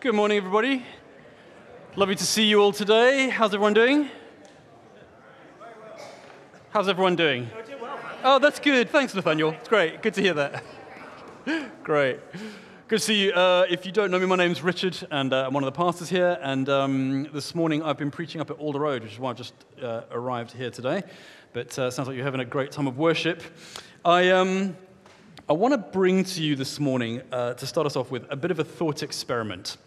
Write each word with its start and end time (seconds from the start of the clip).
Good 0.00 0.14
morning, 0.14 0.38
everybody. 0.38 0.84
Lovely 1.96 2.14
to 2.14 2.24
see 2.24 2.44
you 2.44 2.60
all 2.60 2.70
today. 2.70 3.30
How's 3.30 3.52
everyone 3.52 3.74
doing? 3.74 4.08
How's 6.70 6.88
everyone 6.88 7.16
doing? 7.16 7.50
Oh, 8.22 8.38
that's 8.38 8.60
good. 8.60 8.90
Thanks, 8.90 9.12
Nathaniel. 9.12 9.50
It's 9.50 9.68
great. 9.68 10.00
Good 10.00 10.14
to 10.14 10.22
hear 10.22 10.34
that. 10.34 10.62
great. 11.82 12.20
Good 12.86 13.00
to 13.00 13.04
see 13.04 13.24
you. 13.24 13.32
Uh, 13.32 13.66
if 13.68 13.84
you 13.86 13.90
don't 13.90 14.12
know 14.12 14.20
me, 14.20 14.26
my 14.26 14.36
name's 14.36 14.62
Richard, 14.62 14.96
and 15.10 15.32
uh, 15.32 15.46
I'm 15.48 15.52
one 15.52 15.64
of 15.64 15.74
the 15.74 15.76
pastors 15.76 16.08
here. 16.08 16.38
And 16.42 16.68
um, 16.68 17.26
this 17.32 17.56
morning 17.56 17.82
I've 17.82 17.98
been 17.98 18.12
preaching 18.12 18.40
up 18.40 18.52
at 18.52 18.58
Alder 18.58 18.78
Road, 18.78 19.02
which 19.02 19.14
is 19.14 19.18
why 19.18 19.30
I've 19.30 19.36
just 19.36 19.54
uh, 19.82 20.02
arrived 20.12 20.52
here 20.52 20.70
today. 20.70 21.02
But 21.52 21.76
uh, 21.76 21.90
sounds 21.90 22.06
like 22.06 22.14
you're 22.14 22.24
having 22.24 22.40
a 22.40 22.44
great 22.44 22.70
time 22.70 22.86
of 22.86 22.98
worship. 22.98 23.42
I, 24.04 24.30
um, 24.30 24.76
I 25.50 25.54
want 25.54 25.72
to 25.72 25.78
bring 25.78 26.24
to 26.24 26.42
you 26.42 26.56
this 26.56 26.78
morning, 26.78 27.22
uh, 27.32 27.54
to 27.54 27.66
start 27.66 27.86
us 27.86 27.96
off 27.96 28.10
with, 28.10 28.26
a 28.28 28.36
bit 28.36 28.50
of 28.50 28.58
a 28.58 28.64
thought 28.64 29.02
experiment. 29.02 29.78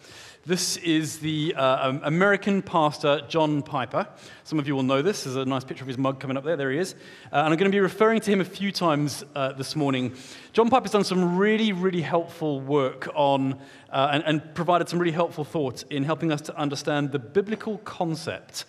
This 0.43 0.77
is 0.77 1.19
the 1.19 1.53
uh, 1.53 1.87
um, 1.87 2.01
American 2.03 2.63
pastor 2.63 3.21
John 3.29 3.61
Piper. 3.61 4.07
Some 4.43 4.57
of 4.57 4.67
you 4.67 4.75
will 4.75 4.81
know 4.81 5.03
this. 5.03 5.23
There's 5.23 5.35
a 5.35 5.45
nice 5.45 5.63
picture 5.63 5.83
of 5.83 5.87
his 5.87 5.99
mug 5.99 6.19
coming 6.19 6.35
up 6.35 6.43
there. 6.43 6.57
There 6.57 6.71
he 6.71 6.79
is. 6.79 6.95
Uh, 7.31 7.43
and 7.45 7.53
I'm 7.53 7.59
going 7.59 7.69
to 7.71 7.75
be 7.75 7.79
referring 7.79 8.21
to 8.21 8.31
him 8.31 8.41
a 8.41 8.45
few 8.45 8.71
times 8.71 9.23
uh, 9.35 9.51
this 9.51 9.75
morning. 9.75 10.15
John 10.51 10.67
Piper's 10.71 10.89
done 10.89 11.03
some 11.03 11.37
really, 11.37 11.73
really 11.73 12.01
helpful 12.01 12.59
work 12.59 13.07
on 13.13 13.53
uh, 13.91 14.09
and, 14.13 14.23
and 14.25 14.55
provided 14.55 14.89
some 14.89 14.97
really 14.97 15.11
helpful 15.11 15.43
thought 15.43 15.83
in 15.91 16.03
helping 16.05 16.31
us 16.31 16.41
to 16.41 16.57
understand 16.57 17.11
the 17.11 17.19
biblical 17.19 17.77
concept 17.79 18.65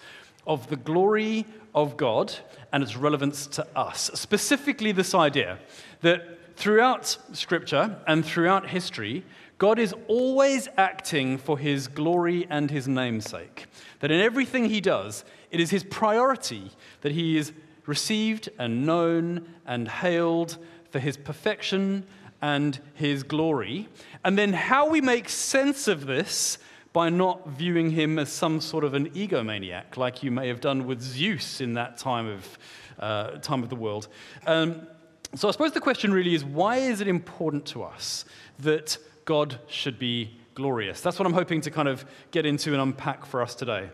of 0.47 0.69
the 0.69 0.77
glory 0.77 1.47
of 1.75 1.97
God 1.97 2.35
and 2.71 2.83
its 2.83 2.99
relevance 2.99 3.47
to 3.47 3.67
us. 3.75 4.11
Specifically, 4.13 4.93
this 4.93 5.15
idea 5.15 5.59
that 6.03 6.41
throughout 6.63 7.19
Scripture 7.33 7.97
and 8.07 8.25
throughout 8.25 8.69
history, 8.69 9.25
God 9.59 9.81
is 9.81 9.93
always 10.07 10.69
acting 10.77 11.37
for 11.37 11.59
his 11.59 11.89
glory 11.89 12.47
and 12.49 12.71
his 12.71 12.87
namesake. 12.87 13.67
That 13.99 14.13
in 14.13 14.21
everything 14.21 14.67
he 14.67 14.81
does, 14.81 15.25
it 15.51 15.59
is 15.59 15.71
his 15.71 15.83
priority 15.83 16.71
that 17.01 17.11
he 17.11 17.37
is 17.37 17.53
received 17.87 18.49
and 18.61 18.87
known 18.87 19.53
and 19.67 19.89
hailed 19.89 20.57
for 20.93 21.01
his 21.01 21.17
perfection 21.17 22.07
and 22.41 22.79
his 22.95 23.25
glory. 23.25 23.89
And 24.25 24.39
then 24.39 24.53
how 24.53 24.89
we 24.89 25.01
make 25.01 25.29
sense 25.31 25.89
of 25.89 26.07
this 26.07 26.59
by 26.93 27.09
not 27.09 27.49
viewing 27.49 27.91
him 27.91 28.21
as 28.21 28.31
some 28.31 28.61
sort 28.61 28.85
of 28.85 28.95
an 28.95 29.11
egomaniac, 29.11 29.97
like 29.97 30.23
you 30.23 30.31
may 30.31 30.47
have 30.47 30.61
done 30.61 30.87
with 30.87 31.01
Zeus 31.01 31.61
in 31.61 31.75
that 31.75 31.99
time 31.99 32.29
of, 32.29 32.59
uh, 33.01 33.31
time 33.39 33.65
of 33.65 33.69
the 33.69 33.75
world. 33.75 34.07
Um, 34.47 34.87
so 35.35 35.49
I 35.49 35.51
suppose 35.51 35.73
the 35.73 35.81
question 35.81 36.13
really 36.13 36.35
is 36.35 36.45
why 36.45 36.77
is 36.77 37.01
it 37.01 37.09
important 37.09 37.67
to 37.67 37.83
us 37.83 38.25
that 38.61 38.99
God 39.25 39.59
should 39.69 39.99
be 39.99 40.39
glorious. 40.55 41.01
That's 41.01 41.19
what 41.19 41.27
I'm 41.27 41.33
hoping 41.33 41.61
to 41.63 41.71
kind 41.71 41.89
of 41.89 42.05
get 42.31 42.47
into 42.47 42.73
and 42.73 42.83
unpack 42.83 43.25
for 43.25 43.43
us 43.43 43.55
today. 43.55 43.91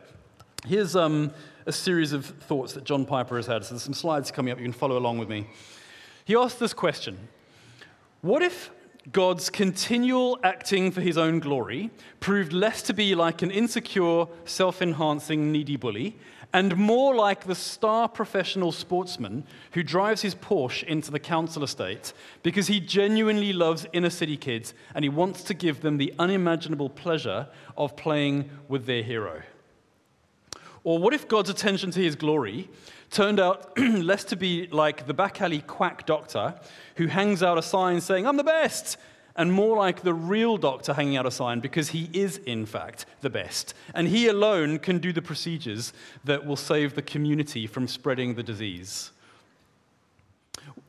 Here's 0.66 0.96
um, 0.96 1.32
a 1.66 1.72
series 1.72 2.12
of 2.12 2.26
thoughts 2.26 2.72
that 2.72 2.84
John 2.84 3.04
Piper 3.04 3.36
has 3.36 3.46
had. 3.46 3.64
So 3.64 3.70
there's 3.70 3.82
some 3.82 3.94
slides 3.94 4.30
coming 4.30 4.52
up. 4.52 4.58
You 4.58 4.64
can 4.64 4.72
follow 4.72 4.98
along 4.98 5.18
with 5.18 5.28
me. 5.28 5.48
He 6.24 6.34
asked 6.34 6.58
this 6.58 6.74
question 6.74 7.28
What 8.22 8.42
if 8.42 8.70
God's 9.12 9.50
continual 9.50 10.38
acting 10.42 10.90
for 10.90 11.00
his 11.00 11.16
own 11.16 11.38
glory 11.38 11.90
proved 12.20 12.52
less 12.52 12.82
to 12.82 12.92
be 12.92 13.14
like 13.14 13.42
an 13.42 13.50
insecure, 13.50 14.26
self 14.44 14.82
enhancing, 14.82 15.52
needy 15.52 15.76
bully 15.76 16.16
and 16.52 16.76
more 16.76 17.14
like 17.14 17.44
the 17.44 17.54
star 17.54 18.08
professional 18.08 18.72
sportsman 18.72 19.44
who 19.72 19.82
drives 19.82 20.22
his 20.22 20.34
Porsche 20.34 20.82
into 20.84 21.10
the 21.10 21.18
council 21.18 21.62
estate 21.62 22.12
because 22.42 22.68
he 22.68 22.80
genuinely 22.80 23.52
loves 23.52 23.86
inner 23.92 24.10
city 24.10 24.36
kids 24.36 24.72
and 24.94 25.04
he 25.04 25.08
wants 25.10 25.42
to 25.44 25.54
give 25.54 25.82
them 25.82 25.98
the 25.98 26.14
unimaginable 26.18 26.88
pleasure 26.88 27.48
of 27.76 27.96
playing 27.96 28.48
with 28.66 28.86
their 28.86 29.02
hero. 29.02 29.42
Or 30.84 30.98
what 30.98 31.12
if 31.12 31.28
God's 31.28 31.50
attention 31.50 31.90
to 31.90 32.02
his 32.02 32.16
glory 32.16 32.70
turned 33.10 33.40
out 33.40 33.78
less 33.78 34.24
to 34.24 34.36
be 34.36 34.68
like 34.68 35.06
the 35.06 35.14
back 35.14 35.42
alley 35.42 35.60
quack 35.60 36.06
doctor 36.06 36.54
who 36.96 37.08
hangs 37.08 37.42
out 37.42 37.58
a 37.58 37.62
sign 37.62 38.00
saying, 38.00 38.26
I'm 38.26 38.36
the 38.36 38.44
best, 38.44 38.96
and 39.38 39.52
more 39.52 39.76
like 39.76 40.02
the 40.02 40.12
real 40.12 40.56
doctor 40.56 40.92
hanging 40.92 41.16
out 41.16 41.24
a 41.24 41.30
sign 41.30 41.60
because 41.60 41.90
he 41.90 42.10
is, 42.12 42.38
in 42.38 42.66
fact, 42.66 43.06
the 43.20 43.30
best. 43.30 43.72
And 43.94 44.08
he 44.08 44.26
alone 44.26 44.80
can 44.80 44.98
do 44.98 45.12
the 45.12 45.22
procedures 45.22 45.92
that 46.24 46.44
will 46.44 46.56
save 46.56 46.96
the 46.96 47.02
community 47.02 47.68
from 47.68 47.86
spreading 47.86 48.34
the 48.34 48.42
disease. 48.42 49.12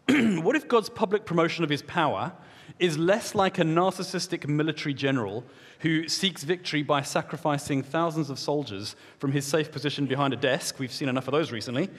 what 0.10 0.56
if 0.56 0.68
God's 0.68 0.90
public 0.90 1.26
promotion 1.26 1.64
of 1.64 1.70
his 1.70 1.84
power 1.84 2.34
is 2.80 2.98
less 2.98 3.36
like 3.36 3.60
a 3.60 3.64
narcissistic 3.64 4.48
military 4.48 4.96
general 4.96 5.44
who 5.80 6.08
seeks 6.08 6.44
victory 6.44 6.82
by 6.82 7.04
sacrificing 7.04 7.84
thousands 7.84 8.32
of 8.32 8.40
soldiers 8.40 8.96
from 9.20 9.32
his 9.32 9.46
safe 9.46 9.72
position 9.72 10.08
behind 10.08 10.34
a 10.34 10.38
desk? 10.38 10.80
We've 10.80 10.92
seen 10.92 11.08
enough 11.08 11.28
of 11.28 11.34
those 11.34 11.52
recently. 11.52 11.90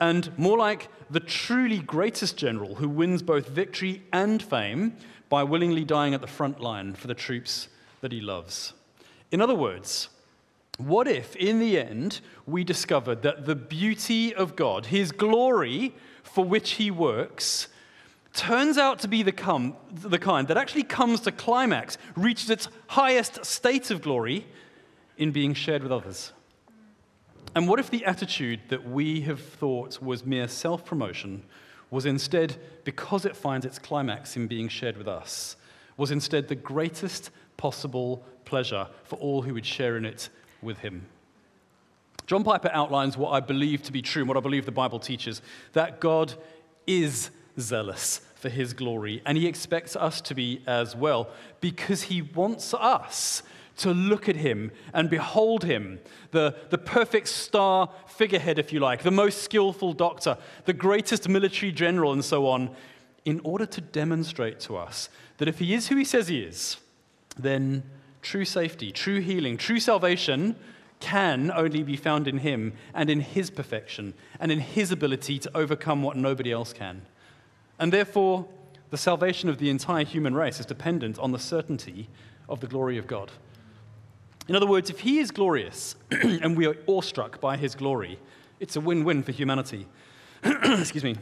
And 0.00 0.36
more 0.38 0.58
like 0.58 0.88
the 1.10 1.20
truly 1.20 1.78
greatest 1.78 2.36
general 2.36 2.76
who 2.76 2.88
wins 2.88 3.22
both 3.22 3.48
victory 3.48 4.02
and 4.12 4.42
fame 4.42 4.96
by 5.28 5.42
willingly 5.42 5.84
dying 5.84 6.14
at 6.14 6.20
the 6.20 6.26
front 6.26 6.60
line 6.60 6.94
for 6.94 7.06
the 7.06 7.14
troops 7.14 7.68
that 8.00 8.12
he 8.12 8.20
loves. 8.20 8.72
In 9.30 9.40
other 9.40 9.54
words, 9.54 10.08
what 10.78 11.08
if 11.08 11.34
in 11.36 11.58
the 11.58 11.78
end 11.78 12.20
we 12.46 12.64
discovered 12.64 13.22
that 13.22 13.46
the 13.46 13.56
beauty 13.56 14.34
of 14.34 14.56
God, 14.56 14.86
his 14.86 15.12
glory 15.12 15.94
for 16.22 16.44
which 16.44 16.72
he 16.72 16.90
works, 16.90 17.68
turns 18.32 18.78
out 18.78 19.00
to 19.00 19.08
be 19.08 19.22
the, 19.22 19.74
the 19.90 20.18
kind 20.18 20.46
that 20.48 20.56
actually 20.56 20.84
comes 20.84 21.20
to 21.20 21.32
climax, 21.32 21.98
reaches 22.16 22.48
its 22.48 22.68
highest 22.86 23.44
state 23.44 23.90
of 23.90 24.02
glory 24.02 24.46
in 25.16 25.32
being 25.32 25.52
shared 25.52 25.82
with 25.82 25.90
others? 25.90 26.32
And 27.54 27.66
what 27.66 27.80
if 27.80 27.90
the 27.90 28.04
attitude 28.04 28.60
that 28.68 28.88
we 28.88 29.22
have 29.22 29.40
thought 29.40 30.00
was 30.00 30.24
mere 30.24 30.46
self 30.46 30.84
promotion 30.84 31.42
was 31.90 32.06
instead, 32.06 32.56
because 32.84 33.24
it 33.24 33.36
finds 33.36 33.64
its 33.64 33.78
climax 33.78 34.36
in 34.36 34.46
being 34.46 34.68
shared 34.68 34.96
with 34.96 35.08
us, 35.08 35.56
was 35.96 36.10
instead 36.10 36.48
the 36.48 36.54
greatest 36.54 37.30
possible 37.56 38.24
pleasure 38.44 38.86
for 39.04 39.16
all 39.16 39.42
who 39.42 39.54
would 39.54 39.66
share 39.66 39.96
in 39.96 40.04
it 40.04 40.28
with 40.62 40.78
him. 40.78 41.06
John 42.26 42.44
Piper 42.44 42.70
outlines 42.72 43.16
what 43.16 43.30
I 43.30 43.40
believe 43.40 43.82
to 43.84 43.92
be 43.92 44.02
true 44.02 44.22
and 44.22 44.28
what 44.28 44.36
I 44.36 44.40
believe 44.40 44.66
the 44.66 44.72
Bible 44.72 44.98
teaches 44.98 45.40
that 45.72 45.98
God 45.98 46.34
is 46.86 47.30
zealous 47.58 48.20
for 48.34 48.48
his 48.48 48.72
glory, 48.74 49.22
and 49.26 49.36
he 49.36 49.46
expects 49.46 49.96
us 49.96 50.20
to 50.20 50.34
be 50.34 50.62
as 50.66 50.94
well, 50.94 51.28
because 51.60 52.02
he 52.02 52.22
wants 52.22 52.74
us 52.74 53.42
to 53.78 53.92
look 53.92 54.28
at 54.28 54.36
him 54.36 54.70
and 54.92 55.08
behold 55.08 55.64
him, 55.64 56.00
the, 56.30 56.54
the 56.70 56.78
perfect 56.78 57.28
star 57.28 57.90
figurehead, 58.06 58.58
if 58.58 58.72
you 58.72 58.80
like, 58.80 59.02
the 59.02 59.10
most 59.10 59.42
skillful 59.42 59.92
doctor, 59.92 60.36
the 60.64 60.72
greatest 60.72 61.28
military 61.28 61.72
general, 61.72 62.12
and 62.12 62.24
so 62.24 62.46
on, 62.46 62.70
in 63.24 63.40
order 63.44 63.66
to 63.66 63.80
demonstrate 63.80 64.60
to 64.60 64.76
us 64.76 65.08
that 65.38 65.48
if 65.48 65.58
he 65.58 65.74
is 65.74 65.88
who 65.88 65.96
he 65.96 66.04
says 66.04 66.28
he 66.28 66.40
is, 66.40 66.78
then 67.38 67.82
true 68.22 68.44
safety, 68.44 68.92
true 68.92 69.20
healing, 69.20 69.56
true 69.56 69.80
salvation 69.80 70.56
can 71.00 71.50
only 71.52 71.82
be 71.82 71.96
found 71.96 72.26
in 72.26 72.38
him 72.38 72.72
and 72.92 73.08
in 73.08 73.20
his 73.20 73.50
perfection 73.50 74.14
and 74.40 74.50
in 74.50 74.58
his 74.58 74.90
ability 74.90 75.38
to 75.38 75.56
overcome 75.56 76.02
what 76.02 76.16
nobody 76.16 76.50
else 76.50 76.72
can. 76.72 77.02
And 77.78 77.92
therefore, 77.92 78.46
the 78.90 78.96
salvation 78.96 79.48
of 79.48 79.58
the 79.58 79.70
entire 79.70 80.04
human 80.04 80.34
race 80.34 80.58
is 80.58 80.66
dependent 80.66 81.18
on 81.18 81.32
the 81.32 81.38
certainty 81.38 82.08
of 82.48 82.60
the 82.60 82.66
glory 82.66 82.98
of 82.98 83.06
God. 83.06 83.30
In 84.48 84.56
other 84.56 84.66
words, 84.66 84.88
if 84.88 85.00
he 85.00 85.18
is 85.18 85.30
glorious 85.30 85.94
and 86.10 86.56
we 86.56 86.66
are 86.66 86.76
awestruck 86.86 87.40
by 87.40 87.56
his 87.56 87.74
glory, 87.74 88.18
it's 88.60 88.76
a 88.76 88.80
win 88.80 89.04
win 89.04 89.22
for 89.22 89.32
humanity. 89.32 89.86
Excuse 90.44 91.04
me. 91.04 91.16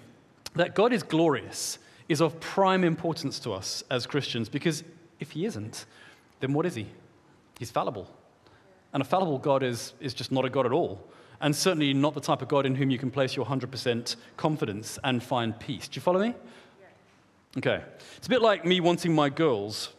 That 0.55 0.75
God 0.75 0.93
is 0.93 1.03
glorious 1.03 1.79
is 2.09 2.21
of 2.21 2.39
prime 2.41 2.85
importance 2.85 3.39
to 3.41 3.53
us 3.53 3.83
as 3.91 4.07
Christians 4.07 4.49
because 4.49 4.85
if 5.19 5.33
he 5.33 5.45
isn't, 5.45 5.87
then 6.41 6.53
what 6.53 6.67
is 6.67 6.77
he? 6.77 6.87
He's 7.59 7.71
fallible. 7.71 8.09
And 8.93 9.03
a 9.03 9.05
fallible 9.05 9.39
God 9.39 9.63
is, 9.63 9.95
is 10.01 10.15
just 10.15 10.31
not 10.31 10.45
a 10.45 10.51
God 10.51 10.65
at 10.65 10.73
all. 10.73 11.05
And 11.41 11.55
certainly 11.55 11.93
not 11.93 12.15
the 12.15 12.21
type 12.21 12.41
of 12.41 12.49
God 12.49 12.65
in 12.65 12.75
whom 12.75 12.91
you 12.91 12.99
can 12.99 13.11
place 13.11 13.37
your 13.37 13.45
100% 13.45 14.17
confidence 14.37 14.99
and 15.05 15.23
find 15.23 15.59
peace. 15.59 15.89
Do 15.89 15.99
you 15.99 16.01
follow 16.01 16.21
me? 16.21 16.35
Okay. 17.59 17.83
It's 18.17 18.27
a 18.27 18.31
bit 18.31 18.41
like 18.41 18.65
me 18.65 18.81
wanting 18.81 19.15
my 19.15 19.29
girls 19.29 19.93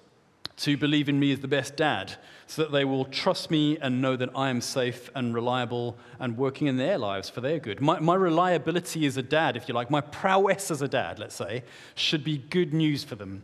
to 0.58 0.76
believe 0.76 1.08
in 1.08 1.20
me 1.20 1.32
as 1.32 1.40
the 1.40 1.48
best 1.48 1.76
dad 1.76 2.14
so 2.48 2.64
that 2.64 2.72
they 2.72 2.84
will 2.84 3.06
trust 3.06 3.52
me 3.52 3.78
and 3.78 4.02
know 4.02 4.16
that 4.16 4.30
I 4.36 4.50
am 4.50 4.62
safe 4.62 5.10
and 5.14 5.34
reliable 5.34 5.98
and 6.20 6.38
working 6.38 6.68
in 6.68 6.78
their 6.78 6.98
lives 6.98 7.30
for 7.30 7.42
their 7.42 7.60
good. 7.60 7.80
My, 7.80 8.00
my 8.00 8.16
reliability 8.16 9.06
as 9.06 9.18
a 9.18 9.24
dad, 9.24 9.56
if 9.56 9.68
you 9.68 9.74
like, 9.74 9.92
my 9.92 10.02
prowess 10.02 10.72
as 10.72 10.82
a 10.82 10.88
dad, 10.88 11.20
let's 11.20 11.36
say, 11.36 11.64
should 11.94 12.24
be 12.24 12.38
good 12.38 12.74
news 12.74 13.04
for 13.04 13.16
them. 13.16 13.44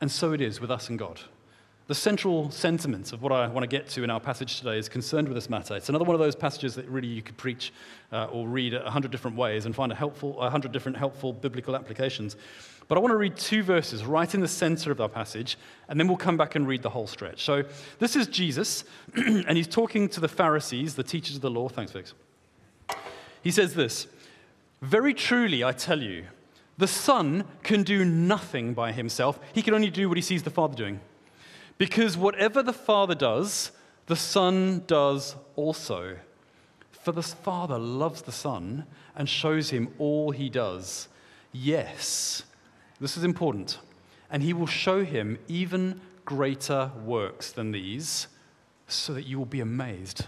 And 0.00 0.10
so 0.10 0.32
it 0.32 0.40
is 0.40 0.60
with 0.60 0.70
us 0.70 0.88
and 0.88 0.98
God. 0.98 1.20
The 1.88 1.94
central 1.94 2.50
sentiment 2.50 3.12
of 3.12 3.22
what 3.22 3.30
I 3.30 3.46
want 3.46 3.62
to 3.62 3.68
get 3.68 3.88
to 3.90 4.02
in 4.02 4.10
our 4.10 4.18
passage 4.18 4.58
today 4.58 4.76
is 4.76 4.88
concerned 4.88 5.28
with 5.28 5.36
this 5.36 5.48
matter. 5.48 5.76
It's 5.76 5.88
another 5.88 6.04
one 6.04 6.16
of 6.16 6.20
those 6.20 6.34
passages 6.34 6.74
that 6.74 6.88
really 6.88 7.06
you 7.06 7.22
could 7.22 7.36
preach 7.36 7.72
uh, 8.10 8.24
or 8.24 8.48
read 8.48 8.74
a 8.74 8.90
hundred 8.90 9.12
different 9.12 9.36
ways 9.36 9.66
and 9.66 9.74
find 9.74 9.92
a 9.92 9.94
helpful, 9.94 10.40
hundred 10.50 10.72
different 10.72 10.98
helpful 10.98 11.32
biblical 11.32 11.76
applications. 11.76 12.34
But 12.88 12.98
I 12.98 13.00
want 13.00 13.12
to 13.12 13.16
read 13.16 13.36
two 13.36 13.62
verses 13.62 14.04
right 14.04 14.34
in 14.34 14.40
the 14.40 14.48
center 14.48 14.90
of 14.90 15.00
our 15.00 15.08
passage, 15.08 15.58
and 15.88 15.98
then 15.98 16.08
we'll 16.08 16.16
come 16.16 16.36
back 16.36 16.56
and 16.56 16.66
read 16.66 16.82
the 16.82 16.90
whole 16.90 17.06
stretch. 17.06 17.44
So 17.44 17.62
this 18.00 18.16
is 18.16 18.26
Jesus, 18.26 18.82
and 19.14 19.56
he's 19.56 19.68
talking 19.68 20.08
to 20.08 20.18
the 20.18 20.28
Pharisees, 20.28 20.96
the 20.96 21.04
teachers 21.04 21.36
of 21.36 21.42
the 21.42 21.50
law. 21.50 21.68
Thanks, 21.68 21.92
Vix. 21.92 22.14
He 23.44 23.52
says 23.52 23.74
this 23.74 24.08
Very 24.82 25.14
truly, 25.14 25.62
I 25.62 25.70
tell 25.70 26.02
you, 26.02 26.24
the 26.78 26.88
Son 26.88 27.44
can 27.62 27.84
do 27.84 28.04
nothing 28.04 28.74
by 28.74 28.90
himself. 28.90 29.38
He 29.52 29.62
can 29.62 29.72
only 29.72 29.90
do 29.90 30.08
what 30.08 30.18
he 30.18 30.22
sees 30.22 30.42
the 30.42 30.50
Father 30.50 30.74
doing. 30.74 30.98
Because 31.78 32.16
whatever 32.16 32.62
the 32.62 32.72
Father 32.72 33.14
does, 33.14 33.72
the 34.06 34.16
Son 34.16 34.82
does 34.86 35.36
also. 35.56 36.16
For 36.90 37.12
the 37.12 37.22
Father 37.22 37.78
loves 37.78 38.22
the 38.22 38.32
Son 38.32 38.86
and 39.14 39.28
shows 39.28 39.70
him 39.70 39.88
all 39.98 40.30
he 40.30 40.48
does. 40.48 41.08
Yes, 41.52 42.42
this 43.00 43.16
is 43.16 43.24
important. 43.24 43.78
And 44.30 44.42
he 44.42 44.52
will 44.52 44.66
show 44.66 45.04
him 45.04 45.38
even 45.48 46.00
greater 46.24 46.90
works 47.04 47.52
than 47.52 47.72
these, 47.72 48.26
so 48.88 49.14
that 49.14 49.26
you 49.26 49.38
will 49.38 49.46
be 49.46 49.60
amazed. 49.60 50.24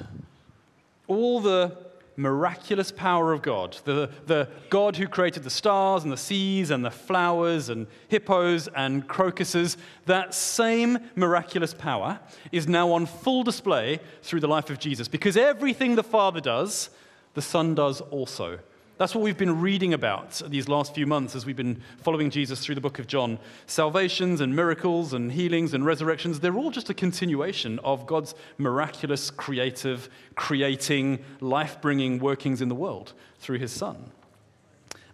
All 1.08 1.40
the 1.40 1.87
miraculous 2.18 2.90
power 2.90 3.32
of 3.32 3.42
God, 3.42 3.78
the, 3.84 4.10
the 4.26 4.48
God 4.70 4.96
who 4.96 5.06
created 5.06 5.44
the 5.44 5.50
stars 5.50 6.02
and 6.02 6.12
the 6.12 6.16
seas 6.16 6.70
and 6.70 6.84
the 6.84 6.90
flowers 6.90 7.68
and 7.68 7.86
hippos 8.08 8.68
and 8.74 9.06
crocuses, 9.06 9.76
that 10.06 10.34
same 10.34 10.98
miraculous 11.14 11.72
power 11.72 12.18
is 12.50 12.66
now 12.66 12.90
on 12.92 13.06
full 13.06 13.44
display 13.44 14.00
through 14.22 14.40
the 14.40 14.48
life 14.48 14.68
of 14.68 14.78
Jesus. 14.78 15.06
Because 15.06 15.36
everything 15.36 15.94
the 15.94 16.02
Father 16.02 16.40
does, 16.40 16.90
the 17.34 17.42
Son 17.42 17.74
does 17.74 18.00
also. 18.00 18.58
That's 18.98 19.14
what 19.14 19.22
we've 19.22 19.38
been 19.38 19.60
reading 19.60 19.94
about 19.94 20.42
these 20.48 20.68
last 20.68 20.92
few 20.92 21.06
months 21.06 21.36
as 21.36 21.46
we've 21.46 21.54
been 21.54 21.80
following 21.98 22.30
Jesus 22.30 22.58
through 22.58 22.74
the 22.74 22.80
book 22.80 22.98
of 22.98 23.06
John. 23.06 23.38
Salvations 23.66 24.40
and 24.40 24.56
miracles 24.56 25.12
and 25.12 25.30
healings 25.30 25.72
and 25.72 25.86
resurrections, 25.86 26.40
they're 26.40 26.56
all 26.56 26.72
just 26.72 26.90
a 26.90 26.94
continuation 26.94 27.78
of 27.84 28.08
God's 28.08 28.34
miraculous, 28.58 29.30
creative, 29.30 30.10
creating, 30.34 31.20
life 31.40 31.80
bringing 31.80 32.18
workings 32.18 32.60
in 32.60 32.68
the 32.68 32.74
world 32.74 33.12
through 33.38 33.58
his 33.58 33.70
Son. 33.70 34.10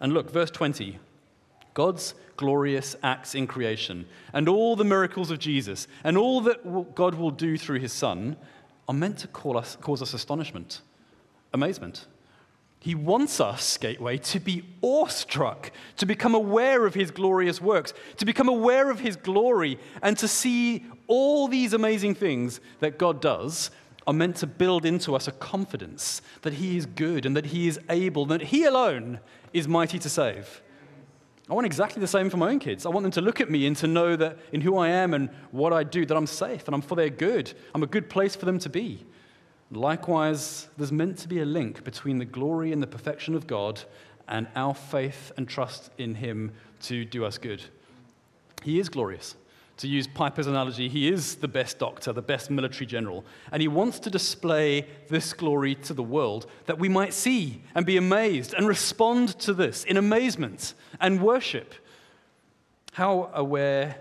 And 0.00 0.14
look, 0.14 0.30
verse 0.30 0.50
20 0.50 0.98
God's 1.74 2.14
glorious 2.38 2.96
acts 3.02 3.34
in 3.34 3.46
creation 3.46 4.06
and 4.32 4.48
all 4.48 4.76
the 4.76 4.84
miracles 4.84 5.30
of 5.30 5.38
Jesus 5.38 5.88
and 6.04 6.16
all 6.16 6.40
that 6.40 6.94
God 6.94 7.16
will 7.16 7.30
do 7.30 7.58
through 7.58 7.80
his 7.80 7.92
Son 7.92 8.36
are 8.88 8.94
meant 8.94 9.18
to 9.18 9.50
us, 9.50 9.76
cause 9.76 10.00
us 10.00 10.14
astonishment, 10.14 10.80
amazement 11.52 12.06
he 12.84 12.94
wants 12.94 13.40
us, 13.40 13.78
Gateway, 13.78 14.18
to 14.18 14.38
be 14.38 14.62
awestruck, 14.82 15.72
to 15.96 16.04
become 16.04 16.34
aware 16.34 16.84
of 16.84 16.92
his 16.92 17.10
glorious 17.10 17.58
works, 17.58 17.94
to 18.18 18.26
become 18.26 18.46
aware 18.46 18.90
of 18.90 19.00
his 19.00 19.16
glory, 19.16 19.78
and 20.02 20.18
to 20.18 20.28
see 20.28 20.84
all 21.06 21.48
these 21.48 21.72
amazing 21.72 22.14
things 22.14 22.60
that 22.80 22.98
God 22.98 23.22
does 23.22 23.70
are 24.06 24.12
meant 24.12 24.36
to 24.36 24.46
build 24.46 24.84
into 24.84 25.16
us 25.16 25.26
a 25.26 25.32
confidence 25.32 26.20
that 26.42 26.52
he 26.52 26.76
is 26.76 26.84
good 26.84 27.24
and 27.24 27.34
that 27.34 27.46
he 27.46 27.68
is 27.68 27.80
able, 27.88 28.26
that 28.26 28.42
he 28.42 28.64
alone 28.64 29.18
is 29.54 29.66
mighty 29.66 29.98
to 29.98 30.10
save. 30.10 30.60
I 31.48 31.54
want 31.54 31.64
exactly 31.64 32.00
the 32.00 32.06
same 32.06 32.28
for 32.28 32.36
my 32.36 32.50
own 32.50 32.58
kids. 32.58 32.84
I 32.84 32.90
want 32.90 33.04
them 33.04 33.12
to 33.12 33.22
look 33.22 33.40
at 33.40 33.50
me 33.50 33.66
and 33.66 33.74
to 33.78 33.86
know 33.86 34.14
that 34.14 34.36
in 34.52 34.60
who 34.60 34.76
I 34.76 34.88
am 34.88 35.14
and 35.14 35.30
what 35.52 35.72
I 35.72 35.84
do, 35.84 36.04
that 36.04 36.16
I'm 36.18 36.26
safe 36.26 36.66
and 36.66 36.74
I'm 36.74 36.82
for 36.82 36.96
their 36.96 37.08
good. 37.08 37.50
I'm 37.74 37.82
a 37.82 37.86
good 37.86 38.10
place 38.10 38.36
for 38.36 38.44
them 38.44 38.58
to 38.58 38.68
be. 38.68 39.06
Likewise, 39.76 40.68
there's 40.76 40.92
meant 40.92 41.18
to 41.18 41.28
be 41.28 41.40
a 41.40 41.44
link 41.44 41.84
between 41.84 42.18
the 42.18 42.24
glory 42.24 42.72
and 42.72 42.82
the 42.82 42.86
perfection 42.86 43.34
of 43.34 43.46
God 43.46 43.82
and 44.28 44.46
our 44.56 44.74
faith 44.74 45.32
and 45.36 45.48
trust 45.48 45.90
in 45.98 46.14
Him 46.14 46.52
to 46.82 47.04
do 47.04 47.24
us 47.24 47.38
good. 47.38 47.62
He 48.62 48.78
is 48.78 48.88
glorious. 48.88 49.36
To 49.78 49.88
use 49.88 50.06
Piper's 50.06 50.46
analogy, 50.46 50.88
he 50.88 51.08
is 51.08 51.34
the 51.36 51.48
best 51.48 51.80
doctor, 51.80 52.12
the 52.12 52.22
best 52.22 52.48
military 52.48 52.86
general, 52.86 53.24
and 53.50 53.60
he 53.60 53.66
wants 53.66 53.98
to 54.00 54.10
display 54.10 54.86
this 55.08 55.32
glory 55.32 55.74
to 55.76 55.92
the 55.92 56.02
world 56.02 56.46
that 56.66 56.78
we 56.78 56.88
might 56.88 57.12
see 57.12 57.60
and 57.74 57.84
be 57.84 57.96
amazed 57.96 58.54
and 58.54 58.68
respond 58.68 59.30
to 59.40 59.52
this 59.52 59.82
in 59.82 59.96
amazement 59.96 60.74
and 61.00 61.20
worship. 61.20 61.74
How 62.92 63.30
aware 63.34 63.96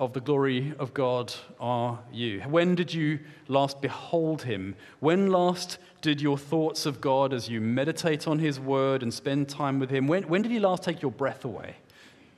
of 0.00 0.14
the 0.14 0.20
glory 0.20 0.72
of 0.78 0.94
God 0.94 1.30
are 1.60 1.98
you? 2.10 2.40
When 2.48 2.74
did 2.74 2.92
you 2.92 3.20
last 3.48 3.82
behold 3.82 4.42
him? 4.42 4.74
When 5.00 5.30
last 5.30 5.76
did 6.00 6.22
your 6.22 6.38
thoughts 6.38 6.86
of 6.86 7.02
God 7.02 7.34
as 7.34 7.50
you 7.50 7.60
meditate 7.60 8.26
on 8.26 8.38
his 8.38 8.58
word 8.58 9.02
and 9.02 9.12
spend 9.12 9.50
time 9.50 9.78
with 9.78 9.90
him? 9.90 10.08
When, 10.08 10.22
when 10.22 10.40
did 10.40 10.52
he 10.52 10.58
last 10.58 10.82
take 10.82 11.02
your 11.02 11.10
breath 11.10 11.44
away? 11.44 11.76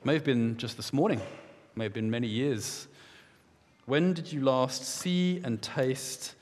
May 0.03 0.15
have 0.15 0.25
been 0.25 0.57
just 0.57 0.75
this 0.75 0.91
morning, 0.91 1.21
may 1.73 1.85
have 1.85 1.93
been 1.93 2.11
many 2.11 2.27
years. 2.27 2.89
When 3.85 4.11
did 4.11 4.29
you 4.29 4.41
last 4.41 4.83
see 4.83 5.39
and 5.45 5.61
taste 5.61 6.35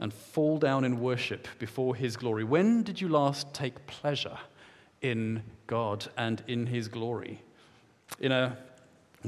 and 0.00 0.12
fall 0.12 0.58
down 0.58 0.84
in 0.84 0.98
worship 0.98 1.46
before 1.60 1.94
his 1.94 2.16
glory? 2.16 2.42
When 2.42 2.82
did 2.82 3.00
you 3.00 3.08
last 3.08 3.54
take 3.54 3.86
pleasure 3.86 4.38
in 5.02 5.44
God 5.68 6.08
and 6.16 6.42
in 6.48 6.66
his 6.66 6.88
glory? 6.88 7.42
In 8.18 8.32
a 8.32 8.58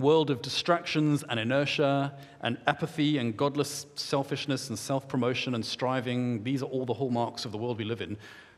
world 0.01 0.31
of 0.31 0.43
distractions 0.43 1.25
and 1.29 1.39
inertia 1.39 2.15
and 2.41 2.59
apathy 2.67 3.19
and 3.19 3.37
godless 3.37 3.87
selfishness 3.95 4.69
and 4.69 4.79
self 4.79 5.09
promotion 5.09 5.55
and 5.55 5.65
striving, 5.65 6.43
these 6.45 6.63
are 6.63 6.67
all 6.67 6.87
the 6.87 6.95
hallmarks 6.95 7.45
of 7.45 7.53
the 7.53 7.59
world 7.59 7.79
we 7.79 7.85
live 7.85 8.01
in. 8.01 8.17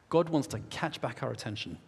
God 0.08 0.28
wants 0.28 0.48
to 0.48 0.58
catch 0.70 1.00
back 1.00 1.22
our 1.22 1.30
attention 1.30 1.78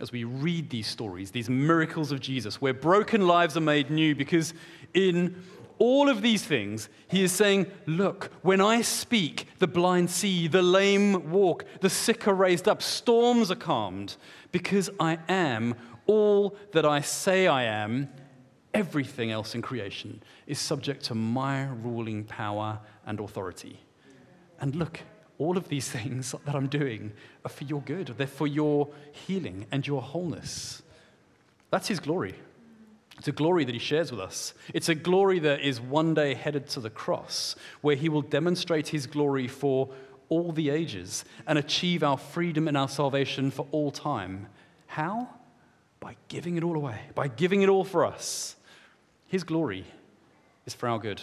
as 0.00 0.12
we 0.12 0.24
read 0.24 0.70
these 0.70 0.86
stories, 0.86 1.30
these 1.30 1.50
miracles 1.50 2.12
of 2.12 2.20
Jesus, 2.20 2.60
where 2.60 2.74
broken 2.74 3.26
lives 3.26 3.56
are 3.56 3.60
made 3.62 3.90
new, 3.90 4.14
because 4.14 4.54
in 4.94 5.42
all 5.78 6.08
of 6.08 6.22
these 6.22 6.44
things, 6.44 6.88
he 7.08 7.22
is 7.22 7.32
saying, 7.32 7.66
Look, 7.86 8.30
when 8.42 8.60
I 8.60 8.82
speak, 8.82 9.46
the 9.58 9.66
blind 9.66 10.10
see, 10.10 10.48
the 10.48 10.62
lame 10.62 11.30
walk, 11.30 11.64
the 11.80 11.90
sick 11.90 12.26
are 12.28 12.34
raised 12.34 12.68
up, 12.68 12.82
storms 12.82 13.50
are 13.50 13.56
calmed, 13.56 14.16
because 14.52 14.90
I 14.98 15.18
am 15.28 15.74
all 16.06 16.56
that 16.72 16.84
I 16.84 17.00
say 17.00 17.46
I 17.46 17.64
am 17.64 18.08
everything 18.78 19.32
else 19.32 19.56
in 19.56 19.60
creation 19.60 20.22
is 20.46 20.60
subject 20.60 21.02
to 21.04 21.14
my 21.14 21.64
ruling 21.64 22.22
power 22.22 22.78
and 23.04 23.18
authority. 23.18 23.80
And 24.60 24.76
look, 24.76 25.00
all 25.36 25.56
of 25.56 25.68
these 25.68 25.90
things 25.98 26.32
that 26.44 26.54
I'm 26.54 26.68
doing 26.68 27.12
are 27.44 27.50
for 27.50 27.64
your 27.64 27.80
good, 27.80 28.14
they're 28.16 28.28
for 28.28 28.46
your 28.46 28.88
healing 29.26 29.66
and 29.72 29.84
your 29.84 30.00
wholeness. 30.00 30.82
That's 31.70 31.88
His 31.88 31.98
glory. 31.98 32.34
It's 33.18 33.26
a 33.26 33.32
glory 33.32 33.64
that 33.64 33.74
He 33.74 33.80
shares 33.80 34.12
with 34.12 34.20
us. 34.20 34.54
It's 34.72 34.88
a 34.88 34.94
glory 34.94 35.40
that 35.40 35.60
is 35.60 35.80
one 35.80 36.14
day 36.14 36.34
headed 36.34 36.68
to 36.68 36.80
the 36.80 36.90
cross, 36.90 37.56
where 37.80 37.96
He 37.96 38.08
will 38.08 38.22
demonstrate 38.22 38.88
His 38.88 39.08
glory 39.08 39.48
for 39.48 39.90
all 40.28 40.52
the 40.52 40.70
ages 40.70 41.24
and 41.48 41.58
achieve 41.58 42.04
our 42.04 42.16
freedom 42.16 42.68
and 42.68 42.76
our 42.76 42.88
salvation 42.88 43.50
for 43.50 43.66
all 43.72 43.90
time. 43.90 44.46
How? 44.86 45.28
By 45.98 46.16
giving 46.28 46.56
it 46.56 46.62
all 46.62 46.76
away, 46.76 47.00
by 47.16 47.26
giving 47.26 47.62
it 47.62 47.68
all 47.68 47.82
for 47.82 48.06
us. 48.06 48.54
His 49.28 49.44
glory 49.44 49.84
is 50.66 50.74
for 50.74 50.88
our 50.88 50.98
good. 50.98 51.22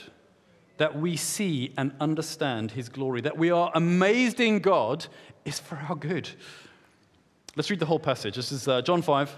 That 0.77 0.97
we 0.97 1.17
see 1.17 1.73
and 1.77 1.91
understand 1.99 2.71
His 2.71 2.87
glory, 2.87 3.21
that 3.21 3.37
we 3.37 3.51
are 3.51 3.71
amazed 3.73 4.39
in 4.39 4.59
God, 4.59 5.07
is 5.43 5.59
for 5.59 5.75
our 5.75 5.95
good. 5.95 6.29
Let's 7.55 7.69
read 7.69 7.79
the 7.79 7.85
whole 7.85 7.99
passage. 7.99 8.35
This 8.35 8.51
is 8.51 8.67
uh, 8.67 8.81
John 8.81 9.01
5, 9.01 9.35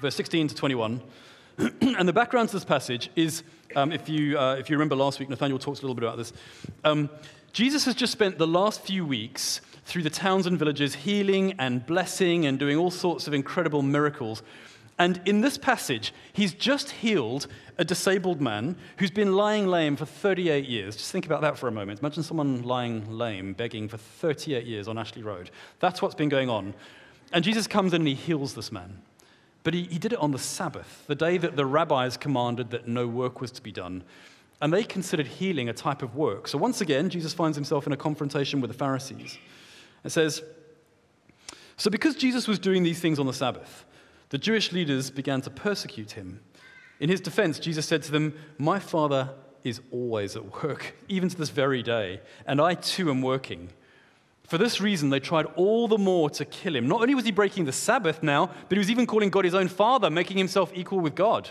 verse 0.00 0.14
16 0.14 0.48
to 0.48 0.54
21. 0.54 1.00
and 1.58 2.06
the 2.06 2.12
background 2.12 2.50
to 2.50 2.56
this 2.56 2.64
passage 2.64 3.10
is, 3.16 3.42
um, 3.74 3.90
if, 3.90 4.08
you, 4.08 4.38
uh, 4.38 4.56
if 4.56 4.68
you 4.68 4.76
remember 4.76 4.94
last 4.94 5.18
week, 5.18 5.30
Nathaniel 5.30 5.58
talks 5.58 5.78
a 5.78 5.82
little 5.82 5.94
bit 5.94 6.04
about 6.04 6.18
this. 6.18 6.34
Um, 6.84 7.08
Jesus 7.52 7.86
has 7.86 7.94
just 7.94 8.12
spent 8.12 8.36
the 8.36 8.46
last 8.46 8.82
few 8.82 9.06
weeks 9.06 9.62
through 9.86 10.02
the 10.02 10.10
towns 10.10 10.46
and 10.46 10.58
villages 10.58 10.94
healing 10.94 11.54
and 11.58 11.86
blessing 11.86 12.44
and 12.44 12.58
doing 12.58 12.76
all 12.76 12.90
sorts 12.90 13.26
of 13.26 13.32
incredible 13.32 13.80
miracles. 13.80 14.42
And 14.98 15.20
in 15.26 15.42
this 15.42 15.58
passage, 15.58 16.12
he's 16.32 16.54
just 16.54 16.90
healed 16.90 17.46
a 17.76 17.84
disabled 17.84 18.40
man 18.40 18.76
who's 18.96 19.10
been 19.10 19.34
lying 19.34 19.66
lame 19.66 19.94
for 19.96 20.06
38 20.06 20.64
years. 20.64 20.96
Just 20.96 21.12
think 21.12 21.26
about 21.26 21.42
that 21.42 21.58
for 21.58 21.68
a 21.68 21.72
moment. 21.72 22.00
Imagine 22.00 22.22
someone 22.22 22.62
lying 22.62 23.10
lame, 23.10 23.52
begging 23.52 23.88
for 23.88 23.98
38 23.98 24.64
years 24.64 24.88
on 24.88 24.96
Ashley 24.96 25.22
Road. 25.22 25.50
That's 25.80 26.00
what's 26.00 26.14
been 26.14 26.30
going 26.30 26.48
on. 26.48 26.74
And 27.32 27.44
Jesus 27.44 27.66
comes 27.66 27.92
in 27.92 28.02
and 28.02 28.08
he 28.08 28.14
heals 28.14 28.54
this 28.54 28.72
man. 28.72 29.02
But 29.64 29.74
he, 29.74 29.82
he 29.82 29.98
did 29.98 30.12
it 30.12 30.18
on 30.18 30.30
the 30.30 30.38
Sabbath, 30.38 31.04
the 31.08 31.14
day 31.14 31.36
that 31.38 31.56
the 31.56 31.66
rabbis 31.66 32.16
commanded 32.16 32.70
that 32.70 32.88
no 32.88 33.06
work 33.06 33.40
was 33.40 33.50
to 33.52 33.62
be 33.62 33.72
done. 33.72 34.02
And 34.62 34.72
they 34.72 34.84
considered 34.84 35.26
healing 35.26 35.68
a 35.68 35.74
type 35.74 36.02
of 36.02 36.14
work. 36.14 36.48
So 36.48 36.56
once 36.56 36.80
again, 36.80 37.10
Jesus 37.10 37.34
finds 37.34 37.56
himself 37.56 37.86
in 37.86 37.92
a 37.92 37.96
confrontation 37.96 38.62
with 38.62 38.70
the 38.70 38.76
Pharisees. 38.76 39.36
It 40.04 40.10
says, 40.10 40.42
So 41.76 41.90
because 41.90 42.14
Jesus 42.14 42.48
was 42.48 42.58
doing 42.58 42.82
these 42.82 43.00
things 43.00 43.18
on 43.18 43.26
the 43.26 43.34
Sabbath, 43.34 43.84
the 44.30 44.38
Jewish 44.38 44.72
leaders 44.72 45.10
began 45.10 45.40
to 45.42 45.50
persecute 45.50 46.12
him. 46.12 46.40
In 46.98 47.10
his 47.10 47.20
defense, 47.20 47.58
Jesus 47.58 47.86
said 47.86 48.02
to 48.04 48.12
them, 48.12 48.34
My 48.58 48.78
Father 48.78 49.30
is 49.62 49.80
always 49.90 50.36
at 50.36 50.62
work, 50.62 50.96
even 51.08 51.28
to 51.28 51.36
this 51.36 51.50
very 51.50 51.82
day. 51.82 52.20
And 52.46 52.60
I 52.60 52.74
too 52.74 53.10
am 53.10 53.22
working. 53.22 53.70
For 54.44 54.58
this 54.58 54.80
reason, 54.80 55.10
they 55.10 55.18
tried 55.18 55.46
all 55.56 55.88
the 55.88 55.98
more 55.98 56.30
to 56.30 56.44
kill 56.44 56.76
him. 56.76 56.86
Not 56.86 57.02
only 57.02 57.16
was 57.16 57.24
he 57.24 57.32
breaking 57.32 57.64
the 57.64 57.72
Sabbath 57.72 58.22
now, 58.22 58.46
but 58.68 58.76
he 58.76 58.78
was 58.78 58.90
even 58.90 59.06
calling 59.06 59.28
God 59.28 59.44
his 59.44 59.54
own 59.54 59.66
father, 59.66 60.08
making 60.08 60.38
himself 60.38 60.70
equal 60.74 61.00
with 61.00 61.16
God. 61.16 61.50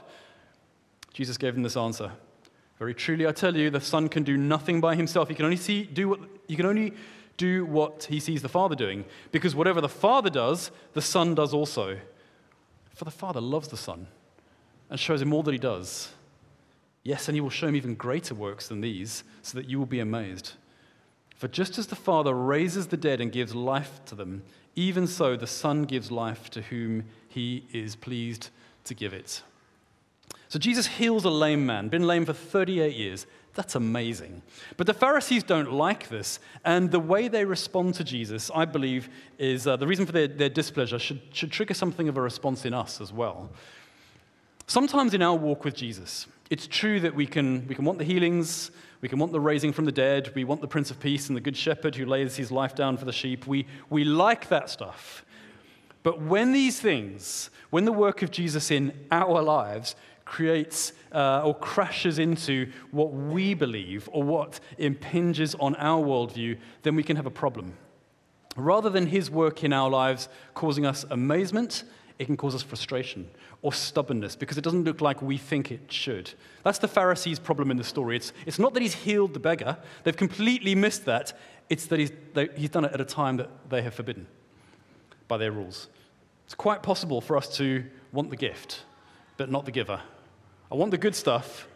Jesus 1.13 1.37
gave 1.37 1.53
them 1.53 1.63
this 1.63 1.77
answer 1.77 2.11
Very 2.79 2.93
truly, 2.93 3.27
I 3.27 3.33
tell 3.33 3.55
you, 3.55 3.69
the 3.69 3.81
Son 3.81 4.07
can 4.07 4.23
do 4.23 4.37
nothing 4.37 4.79
by 4.79 4.95
himself. 4.95 5.27
He 5.27 5.35
can 5.35 5.45
only, 5.45 5.57
see, 5.57 5.83
do, 5.83 6.09
what, 6.09 6.19
he 6.47 6.55
can 6.55 6.65
only 6.65 6.93
do 7.37 7.65
what 7.65 8.05
he 8.09 8.21
sees 8.21 8.41
the 8.41 8.49
Father 8.49 8.75
doing, 8.75 9.03
because 9.31 9.53
whatever 9.53 9.81
the 9.81 9.89
Father 9.89 10.29
does, 10.29 10.71
the 10.93 11.01
Son 11.01 11.35
does 11.35 11.53
also. 11.53 11.97
For 12.95 13.05
the 13.05 13.11
Father 13.11 13.41
loves 13.41 13.67
the 13.67 13.77
Son 13.77 14.07
and 14.89 14.99
shows 14.99 15.21
him 15.21 15.33
all 15.33 15.43
that 15.43 15.51
he 15.51 15.57
does. 15.57 16.09
Yes, 17.03 17.27
and 17.27 17.35
he 17.35 17.41
will 17.41 17.49
show 17.49 17.67
him 17.67 17.75
even 17.75 17.95
greater 17.95 18.33
works 18.33 18.67
than 18.67 18.81
these, 18.81 19.23
so 19.43 19.57
that 19.57 19.69
you 19.69 19.77
will 19.77 19.85
be 19.85 19.99
amazed. 19.99 20.53
For 21.35 21.47
just 21.47 21.77
as 21.77 21.87
the 21.87 21.95
Father 21.95 22.33
raises 22.33 22.87
the 22.87 22.97
dead 22.97 23.21
and 23.21 23.31
gives 23.31 23.53
life 23.53 23.99
to 24.05 24.15
them, 24.15 24.43
even 24.75 25.05
so 25.05 25.35
the 25.35 25.45
Son 25.45 25.83
gives 25.83 26.09
life 26.09 26.49
to 26.51 26.61
whom 26.61 27.03
he 27.27 27.65
is 27.71 27.95
pleased 27.95 28.49
to 28.85 28.93
give 28.93 29.13
it. 29.13 29.43
So 30.47 30.57
Jesus 30.57 30.87
heals 30.87 31.25
a 31.25 31.29
lame 31.29 31.65
man, 31.65 31.89
been 31.89 32.07
lame 32.07 32.25
for 32.25 32.33
38 32.33 32.95
years. 32.95 33.27
That's 33.55 33.75
amazing. 33.75 34.41
But 34.77 34.85
the 34.85 34.93
Pharisees 34.93 35.43
don't 35.43 35.71
like 35.71 36.09
this, 36.09 36.39
and 36.63 36.91
the 36.91 36.99
way 36.99 37.27
they 37.27 37.45
respond 37.45 37.95
to 37.95 38.03
Jesus, 38.03 38.51
I 38.53 38.65
believe, 38.65 39.09
is 39.39 39.65
uh, 39.65 39.77
the 39.77 39.87
reason 39.87 40.05
for 40.05 40.11
their, 40.11 40.27
their 40.27 40.49
displeasure 40.49 40.99
should, 40.99 41.21
should 41.31 41.51
trigger 41.51 41.73
something 41.73 42.07
of 42.07 42.17
a 42.17 42.21
response 42.21 42.65
in 42.65 42.73
us 42.73 43.01
as 43.01 43.13
well. 43.13 43.49
Sometimes 44.67 45.13
in 45.13 45.21
our 45.21 45.35
walk 45.35 45.63
with 45.63 45.75
Jesus, 45.75 46.27
it's 46.49 46.67
true 46.67 46.99
that 46.99 47.15
we 47.15 47.25
can, 47.25 47.65
we 47.67 47.75
can 47.75 47.85
want 47.85 47.97
the 47.97 48.05
healings, 48.05 48.71
we 49.05 49.09
can 49.09 49.19
want 49.19 49.31
the 49.31 49.39
raising 49.39 49.71
from 49.71 49.85
the 49.85 49.91
dead. 49.91 50.31
We 50.33 50.45
want 50.45 50.61
the 50.61 50.67
Prince 50.67 50.89
of 50.89 50.99
Peace 50.99 51.27
and 51.27 51.37
the 51.37 51.41
Good 51.41 51.55
Shepherd 51.55 51.95
who 51.95 52.07
lays 52.07 52.37
his 52.37 52.51
life 52.51 52.73
down 52.73 52.97
for 52.97 53.05
the 53.05 53.13
sheep. 53.13 53.45
We, 53.45 53.67
we 53.87 54.03
like 54.03 54.49
that 54.49 54.67
stuff. 54.67 55.23
But 56.01 56.21
when 56.21 56.53
these 56.53 56.79
things, 56.79 57.51
when 57.69 57.85
the 57.85 57.91
work 57.91 58.23
of 58.23 58.31
Jesus 58.31 58.71
in 58.71 58.93
our 59.11 59.43
lives 59.43 59.95
creates 60.25 60.91
uh, 61.11 61.41
or 61.43 61.55
crashes 61.55 62.19
into 62.19 62.69
what 62.91 63.13
we 63.13 63.53
believe 63.53 64.09
or 64.11 64.23
what 64.23 64.59
impinges 64.77 65.55
on 65.55 65.75
our 65.75 66.03
worldview, 66.03 66.57
then 66.81 66.95
we 66.95 67.03
can 67.03 67.15
have 67.15 67.25
a 67.25 67.31
problem. 67.31 67.77
Rather 68.55 68.89
than 68.89 69.07
his 69.07 69.29
work 69.29 69.63
in 69.63 69.71
our 69.71 69.89
lives 69.89 70.27
causing 70.53 70.85
us 70.85 71.05
amazement, 71.09 71.83
it 72.17 72.25
can 72.25 72.37
cause 72.37 72.55
us 72.55 72.63
frustration 72.63 73.29
or 73.61 73.73
stubbornness 73.73 74.35
because 74.35 74.57
it 74.57 74.63
doesn't 74.63 74.85
look 74.85 75.01
like 75.01 75.21
we 75.21 75.37
think 75.37 75.71
it 75.71 75.91
should. 75.91 76.31
That's 76.63 76.79
the 76.79 76.87
Pharisees' 76.87 77.39
problem 77.39 77.71
in 77.71 77.77
the 77.77 77.83
story. 77.83 78.15
It's, 78.15 78.31
it's 78.45 78.59
not 78.59 78.73
that 78.73 78.81
he's 78.81 78.93
healed 78.93 79.33
the 79.33 79.39
beggar, 79.39 79.77
they've 80.03 80.15
completely 80.15 80.75
missed 80.75 81.05
that. 81.05 81.37
It's 81.67 81.87
that 81.87 81.97
he's, 81.97 82.11
he's 82.55 82.69
done 82.69 82.85
it 82.85 82.93
at 82.93 83.01
a 83.01 83.05
time 83.05 83.37
that 83.37 83.49
they 83.69 83.81
have 83.81 83.95
forbidden 83.95 84.27
by 85.27 85.37
their 85.37 85.51
rules. 85.51 85.87
It's 86.45 86.53
quite 86.53 86.83
possible 86.83 87.21
for 87.21 87.35
us 87.35 87.57
to 87.57 87.83
want 88.11 88.29
the 88.29 88.37
gift, 88.37 88.83
but 89.35 89.49
not 89.49 89.65
the 89.65 89.71
giver. 89.71 89.99
I 90.75 90.77
want 90.77 90.91
the 90.91 90.97
good 90.97 91.15
stuff, 91.15 91.69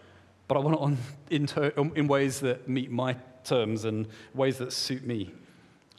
but 0.50 0.58
I 0.58 0.60
want 0.60 0.76
it 0.76 0.82
on, 0.82 0.98
in, 1.30 1.48
ter- 1.48 1.72
um, 1.78 1.94
in 1.96 2.10
ways 2.10 2.42
that 2.42 2.68
meet 2.68 2.92
my 2.92 3.16
terms 3.46 3.86
and 3.86 4.06
ways 4.34 4.58
that 4.58 4.74
suit 4.74 5.08
me. 5.08 5.32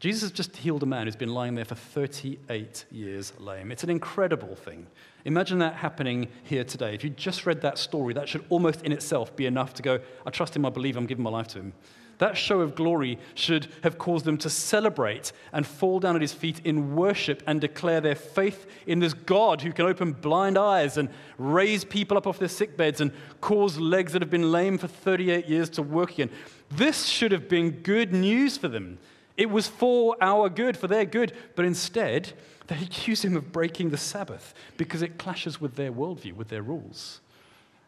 Jesus 0.01 0.21
has 0.21 0.31
just 0.33 0.55
healed 0.55 0.83
a 0.83 0.87
man 0.87 1.07
who's 1.07 1.17
been 1.17 1.33
lying 1.33 1.55
there 1.55 1.65
for 1.65 1.77
38 1.77 2.85
years 2.91 3.33
lame. 3.39 3.73
It's 3.73 3.83
an 3.85 3.89
incredible 3.89 4.55
thing. 4.55 4.87
Imagine 5.25 5.61
that 5.61 5.77
happening 5.77 6.29
here 6.45 6.63
today. 6.63 6.95
If 6.95 7.03
you 7.03 7.09
just 7.09 7.47
read 7.47 7.63
that 7.63 7.79
story, 7.79 8.13
that 8.13 8.29
should 8.29 8.45
almost 8.51 8.83
in 8.83 8.93
itself 8.93 9.35
be 9.35 9.47
enough 9.47 9.73
to 9.75 9.83
go, 9.83 10.01
I 10.27 10.31
trust 10.31 10.55
him, 10.55 10.67
I 10.67 10.71
believe, 10.71 10.99
I'm 10.99 11.07
giving 11.07 11.25
my 11.25 11.31
life 11.31 11.49
to 11.49 11.61
him. 11.61 11.73
That 12.21 12.37
show 12.37 12.61
of 12.61 12.75
glory 12.75 13.19
should 13.35 13.69
have 13.83 13.97
caused 13.97 14.27
them 14.27 14.37
to 14.39 14.51
celebrate 14.51 15.33
and 15.55 15.67
fall 15.67 16.01
down 16.01 16.17
at 16.17 16.21
his 16.21 16.35
feet 16.35 16.61
in 16.65 16.95
worship 16.95 17.43
and 17.47 17.63
declare 17.63 18.03
their 18.03 18.15
faith 18.15 18.67
in 18.87 18.99
this 18.99 19.15
God 19.15 19.63
who 19.63 19.73
can 19.73 19.87
open 19.87 20.13
blind 20.13 20.59
eyes 20.59 20.99
and 20.99 21.09
raise 21.39 21.83
people 21.83 22.19
up 22.19 22.27
off 22.27 22.39
their 22.39 22.49
sick 22.49 22.77
beds 22.77 23.01
and 23.01 23.11
cause 23.41 23.79
legs 23.79 24.13
that 24.13 24.21
have 24.21 24.31
been 24.31 24.53
lame 24.53 24.77
for 24.77 24.87
38 24.87 25.47
years 25.47 25.71
to 25.71 25.83
work 25.83 26.13
again. 26.13 26.29
This 26.71 27.07
should 27.07 27.33
have 27.33 27.49
been 27.49 27.71
good 27.71 28.13
news 28.13 28.59
for 28.59 28.69
them. 28.69 28.99
It 29.39 29.49
was 29.49 29.67
for 29.67 30.15
our 30.21 30.51
good, 30.51 30.77
for 30.77 30.89
their 30.89 31.07
good, 31.07 31.33
but 31.57 31.65
instead, 31.65 32.35
they 32.67 32.77
accuse 32.83 33.25
him 33.25 33.35
of 33.35 33.51
breaking 33.51 33.89
the 33.89 33.97
Sabbath 33.97 34.53
because 34.77 35.01
it 35.01 35.17
clashes 35.17 35.59
with 35.59 35.77
their 35.77 35.91
worldview, 35.91 36.35
with 36.35 36.49
their 36.49 36.63
rules. 36.63 37.23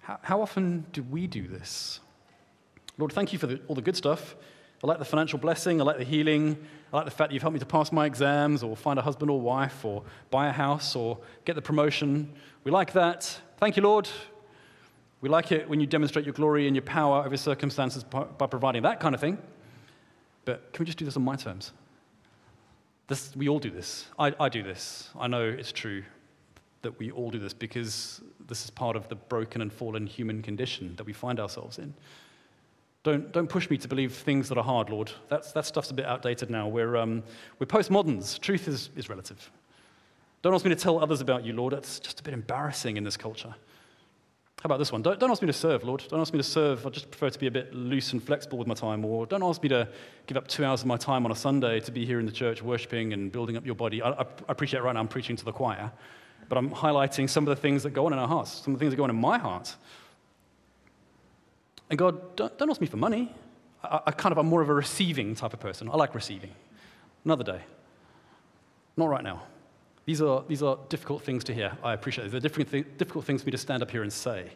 How, 0.01 0.41
often 0.41 0.87
do 0.93 1.03
we 1.03 1.27
do 1.27 1.47
this? 1.47 2.01
Lord, 3.03 3.13
thank 3.13 3.33
you 3.33 3.39
for 3.41 3.49
the, 3.49 3.61
all 3.67 3.75
the 3.75 3.83
good 3.83 3.97
stuff. 3.97 4.37
I 4.81 4.87
like 4.87 5.01
the 5.01 5.05
financial 5.05 5.37
blessing, 5.37 5.81
I 5.81 5.85
like 5.85 5.99
the 5.99 6.05
healing, 6.05 6.57
I 6.93 6.99
like 6.99 7.05
the 7.05 7.11
fact 7.11 7.31
that 7.31 7.35
you've 7.35 7.43
helped 7.43 7.55
me 7.55 7.59
to 7.59 7.67
pass 7.67 7.91
my 7.91 8.07
exams 8.07 8.63
or 8.63 8.77
find 8.77 8.97
a 8.97 9.03
husband 9.03 9.29
or 9.29 9.41
wife 9.41 9.85
or 9.85 10.05
buy 10.31 10.47
a 10.47 10.53
house 10.53 10.95
or 10.95 11.19
get 11.45 11.57
the 11.57 11.63
promotion. 11.63 12.33
We 12.63 12.71
like 12.71 12.93
that. 12.93 13.41
Thank 13.57 13.77
you, 13.77 13.83
Lord. 13.83 14.09
We 15.21 15.29
like 15.29 15.51
it 15.51 15.69
when 15.69 15.81
you 15.81 15.87
demonstrate 15.89 16.25
your 16.25 16.33
glory 16.33 16.69
and 16.69 16.77
your 16.77 16.85
power 16.85 17.27
over 17.27 17.37
circumstances 17.37 18.05
by 18.05 18.47
providing 18.47 18.83
that 18.85 19.01
kind 19.01 19.17
of 19.17 19.21
thing. 19.21 19.37
But 20.45 20.73
can 20.73 20.85
we 20.85 20.87
just 20.87 20.99
do 20.99 21.05
this 21.05 21.17
on 21.17 21.25
my 21.25 21.35
terms? 21.35 21.73
This, 23.09 23.35
we 23.35 23.49
all 23.49 23.59
do 23.59 23.73
this. 23.73 24.07
I, 24.17 24.33
I 24.39 24.49
do 24.49 24.63
this. 24.63 25.11
I 25.19 25.27
know 25.27 25.43
it's 25.43 25.73
true 25.73 26.05
that 26.83 26.97
we 27.01 27.11
all 27.11 27.33
do 27.33 27.41
this 27.41 27.53
because 27.53 28.21
this 28.47 28.63
is 28.63 28.71
part 28.71 28.95
of 28.95 29.09
the 29.09 29.17
broken 29.17 29.61
and 29.61 29.73
fallen 29.73 30.07
human 30.07 30.41
condition 30.41 30.95
that 30.99 31.05
we 31.05 31.13
find 31.13 31.41
ourselves 31.41 31.79
in. 31.79 31.95
Don't, 33.03 33.33
don't 33.33 33.49
push 33.49 33.69
me 33.69 33.77
to 33.79 33.89
believe 33.89 34.15
things 34.15 34.49
that 34.49 34.57
are 34.59 34.65
hard, 34.65 34.89
Lord. 34.89 35.11
That's, 35.29 35.53
that 35.53 35.67
stuff's 35.67 35.91
a 35.91 35.95
bit 35.95 36.07
outdated 36.07 36.51
now. 36.51 36.69
We're, 36.69 36.97
um, 36.97 37.25
we're 37.59 37.67
postmoderns. 37.67 38.39
Truth 38.39 38.69
is, 38.69 38.91
is 38.95 39.09
relative. 39.09 39.51
Don't 40.43 40.55
ask 40.55 40.65
me 40.65 40.71
to 40.71 40.77
tell 40.77 41.03
others 41.03 41.21
about 41.21 41.45
you, 41.45 41.53
Lord. 41.53 41.73
That's 41.73 41.99
just 41.99 42.21
a 42.21 42.23
bit 42.23 42.35
embarrassing 42.35 42.97
in 42.97 43.05
this 43.05 43.17
culture. 43.17 43.55
How 44.63 44.67
about 44.67 44.79
this 44.79 44.93
one? 44.93 45.03
Don't, 45.03 45.19
don't 45.19 45.33
ask 45.33 45.43
me 45.43 45.47
to 45.47 45.53
serve, 45.53 45.83
Lord. 45.83 46.05
Don't 46.09 46.21
ask 46.21 46.33
me 46.33 46.39
to 46.39 46.45
serve. 46.45 46.87
I 46.87 46.91
just 46.91 47.11
prefer 47.11 47.31
to 47.31 47.39
be 47.39 47.49
a 47.49 47.51
bit 47.51 47.75
loose 47.75 48.13
and 48.13 48.23
flexible 48.23 48.59
with 48.59 48.69
my 48.69 48.75
time. 48.75 49.05
Or 49.05 49.27
don't 49.27 49.43
ask 49.43 49.61
me 49.61 49.69
to 49.71 49.89
give 50.27 50.37
up 50.37 50.47
two 50.47 50.65
hours 50.65 50.83
of 50.83 50.87
my 50.87 50.97
time 50.97 51.25
on 51.25 51.33
a 51.33 51.37
Sunday 51.37 51.81
to 51.81 51.91
be 51.91 52.07
here 52.07 52.21
in 52.21 52.27
the 52.27 52.33
church 52.33 52.63
worshiping 52.63 53.13
and 53.13 53.33
building 53.33 53.57
up 53.57 53.67
your 53.67 53.75
body. 53.75 54.01
I, 54.01 54.11
I 54.11 54.27
appreciate 54.49 54.79
it 54.79 54.83
right 54.85 54.93
now 54.93 55.01
I'm 55.01 55.09
preaching 55.09 55.35
to 55.35 55.45
the 55.45 55.51
choir, 55.51 55.91
but 56.49 56.57
I'm 56.57 56.71
highlighting 56.71 57.29
some 57.29 57.43
of 57.49 57.57
the 57.57 57.61
things 57.61 57.83
that 57.83 57.91
go 57.91 58.07
on 58.07 58.13
in 58.13 58.21
our 58.21 58.29
hearts, 58.29 58.53
some 58.53 58.73
of 58.73 58.79
the 58.79 58.85
things 58.85 58.93
that 58.93 58.99
go 58.99 59.03
on 59.03 59.11
in 59.11 59.17
my 59.17 59.37
heart. 59.37 59.75
And 61.93 61.99
God, 61.99 62.37
don't, 62.37 62.57
don't 62.57 62.71
ask 62.71 62.81
me 62.81 62.87
for 62.87 62.97
money. 62.97 63.31
I, 63.85 64.01
I 64.07 64.11
kind 64.13 64.33
of, 64.33 64.39
I'm 64.39 64.47
more 64.47 64.63
of 64.63 64.71
a 64.71 64.75
receiving 64.75 65.35
type 65.35 65.53
of 65.53 65.61
person. 65.61 65.91
I 65.91 65.97
like 65.97 66.15
receiving. 66.15 66.51
Another 67.23 67.45
day. 67.45 67.61
Not 68.97 69.11
right 69.11 69.23
now. 69.23 69.43
These 70.07 70.23
are, 70.23 70.43
these 70.49 70.63
are 70.63 70.79
difficult 70.89 71.23
things 71.23 71.45
to 71.45 71.53
hear. 71.53 71.77
I 71.85 71.93
appreciate 71.93 72.29
it. 72.29 72.31
They're 72.31 72.41
difficult, 72.41 72.71
th- 72.71 72.87
difficult 72.97 73.27
things 73.27 73.43
for 73.43 73.47
me 73.49 73.51
to 73.51 73.59
stand 73.59 73.83
up 73.83 73.91
here 73.91 74.03
and 74.03 74.11
say. 74.11 74.53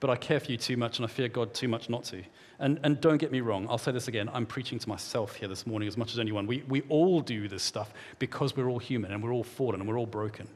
But 0.00 0.08
I 0.08 0.16
care 0.16 0.40
for 0.40 0.50
you 0.50 0.56
too 0.56 0.78
much 0.78 0.98
and 0.98 1.04
I 1.04 1.08
fear 1.08 1.28
God 1.28 1.52
too 1.52 1.68
much 1.68 1.90
not 1.90 2.04
to. 2.04 2.22
And, 2.58 2.80
and 2.82 2.98
don't 2.98 3.18
get 3.18 3.30
me 3.30 3.42
wrong, 3.42 3.66
I'll 3.68 3.76
say 3.76 3.92
this 3.92 4.08
again. 4.08 4.30
I'm 4.32 4.46
preaching 4.46 4.78
to 4.78 4.88
myself 4.88 5.36
here 5.36 5.48
this 5.48 5.66
morning 5.66 5.86
as 5.86 5.98
much 5.98 6.12
as 6.12 6.18
anyone. 6.18 6.46
We, 6.46 6.64
we 6.66 6.80
all 6.88 7.20
do 7.20 7.46
this 7.46 7.62
stuff 7.62 7.92
because 8.18 8.56
we're 8.56 8.70
all 8.70 8.78
human 8.78 9.12
and 9.12 9.22
we're 9.22 9.34
all 9.34 9.44
fallen 9.44 9.80
and 9.80 9.88
we're 9.88 9.98
all 9.98 10.06
broken. 10.06 10.48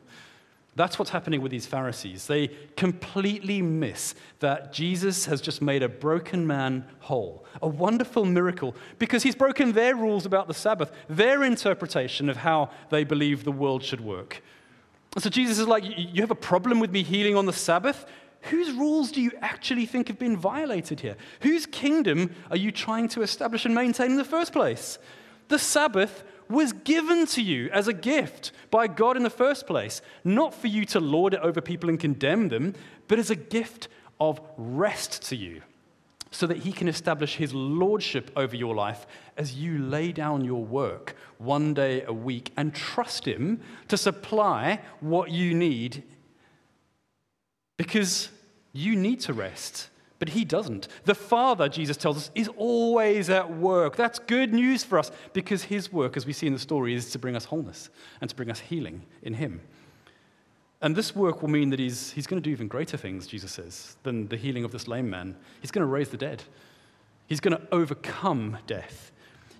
That's 0.77 0.99
what's 0.99 1.13
happening 1.13 1.41
with 1.41 1.53
these 1.53 1.67
Pharisees. 1.67 2.27
They 2.27 2.49
completely 2.77 3.63
miss 3.63 4.15
that 4.41 4.73
Jesus 4.73 5.27
has 5.27 5.41
just 5.41 5.63
made 5.63 5.85
a 5.85 5.89
broken 5.89 6.47
man 6.47 6.85
whole. 6.99 7.45
A 7.63 7.69
wonderful 7.69 8.25
miracle 8.25 8.75
because 8.99 9.23
he's 9.23 9.37
broken 9.37 9.73
their 9.73 9.95
rules 9.95 10.27
about 10.27 10.49
the 10.49 10.55
Sabbath, 10.55 10.91
their 11.09 11.45
interpretation 11.45 12.29
of 12.29 12.39
how 12.39 12.71
they 12.91 13.05
believe 13.05 13.45
the 13.45 13.53
world 13.53 13.85
should 13.85 14.01
work. 14.01 14.43
So 15.19 15.31
Jesus 15.31 15.61
is 15.61 15.69
like, 15.69 15.85
You 15.85 16.23
have 16.23 16.33
a 16.33 16.37
problem 16.37 16.81
with 16.81 16.91
me 16.91 17.05
healing 17.05 17.37
on 17.37 17.47
the 17.47 17.53
Sabbath? 17.53 18.07
Whose 18.51 18.73
rules 18.73 19.13
do 19.13 19.23
you 19.23 19.31
actually 19.41 19.87
think 19.87 20.09
have 20.09 20.19
been 20.19 20.37
violated 20.37 21.01
here? 21.01 21.17
Whose 21.41 21.67
kingdom 21.67 22.35
are 22.51 22.57
you 22.57 22.73
trying 22.73 23.09
to 23.11 23.23
establish 23.23 23.65
and 23.65 23.75
maintain 23.75 24.11
in 24.11 24.17
the 24.17 24.25
first 24.25 24.53
place? 24.53 24.99
The 25.49 25.59
Sabbath 25.59 26.25
was 26.49 26.73
given 26.73 27.27
to 27.27 27.43
you 27.43 27.71
as 27.71 27.89
a 27.89 27.93
gift 27.93 28.53
by 28.71 28.87
God 28.87 29.17
in 29.17 29.23
the 29.23 29.31
first 29.31 29.67
place, 29.67 30.03
not 30.25 30.55
for 30.55 30.67
you 30.67 30.85
to 30.87 31.01
lord 31.01 31.35
it 31.35 31.41
over 31.41 31.61
people 31.61 31.89
and 31.89 31.99
condemn 31.99 32.49
them, 32.49 32.75
but 33.09 33.19
as 33.19 33.31
a 33.31 33.37
gift 33.37 33.89
of 34.21 34.41
rest 34.57 35.23
to 35.29 35.37
you, 35.37 35.63
so 36.31 36.47
that 36.47 36.59
He 36.59 36.73
can 36.73 36.89
establish 36.89 37.37
His 37.37 37.55
lordship 37.55 38.31
over 38.37 38.57
your 38.57 38.75
life 38.75 39.07
as 39.37 39.55
you 39.55 39.79
lay 39.79 40.13
down 40.13 40.45
your 40.45 40.65
work 40.65 41.17
one 41.39 41.75
day 41.75 42.03
a 42.03 42.13
week 42.13 42.53
and 42.57 42.75
trust 42.75 43.27
Him 43.27 43.61
to 43.89 43.97
supply 43.97 44.81
what 45.01 45.31
you 45.31 45.55
need 45.55 46.03
because 47.77 48.29
you 48.73 48.97
need 48.97 49.21
to 49.21 49.33
rest. 49.33 49.89
But 50.25 50.33
he 50.33 50.47
doesn't. 50.47 50.89
The 51.05 51.15
Father, 51.15 51.69
Jesus 51.69 51.99
tells 51.99 52.17
us, 52.17 52.31
is 52.35 52.49
always 52.57 53.29
at 53.29 53.59
work. 53.59 53.95
That's 53.95 54.19
good 54.19 54.55
news 54.55 54.83
for 54.83 54.99
us 54.99 55.11
because 55.35 55.65
his 55.65 55.93
work, 55.93 56.17
as 56.17 56.25
we 56.25 56.33
see 56.33 56.47
in 56.47 56.55
the 56.55 56.59
story, 56.59 56.95
is 56.95 57.11
to 57.11 57.19
bring 57.19 57.37
us 57.37 57.45
wholeness 57.45 57.91
and 58.23 58.31
to 58.31 58.35
bring 58.35 58.51
us 58.51 58.59
healing 58.59 59.03
in 59.21 59.35
him. 59.35 59.61
And 60.81 60.97
this 60.97 61.15
work 61.15 61.43
will 61.43 61.51
mean 61.51 61.69
that 61.69 61.79
he's, 61.79 62.13
he's 62.13 62.27
going 62.27 62.43
to 62.43 62.49
do 62.49 62.53
even 62.53 62.69
greater 62.69 62.97
things, 62.97 63.27
Jesus 63.27 63.53
says, 63.53 63.99
than 64.03 64.27
the 64.29 64.39
healing 64.39 64.65
of 64.65 64.73
this 64.73 64.89
lame 64.89 65.11
man. 65.11 65.37
He's 65.61 65.71
going 65.71 65.87
to 65.87 65.93
raise 65.93 66.09
the 66.09 66.17
dead. 66.17 66.43
He's 67.27 67.41
going 67.41 67.59
to 67.59 67.69
overcome 67.71 68.57
death. 68.67 69.13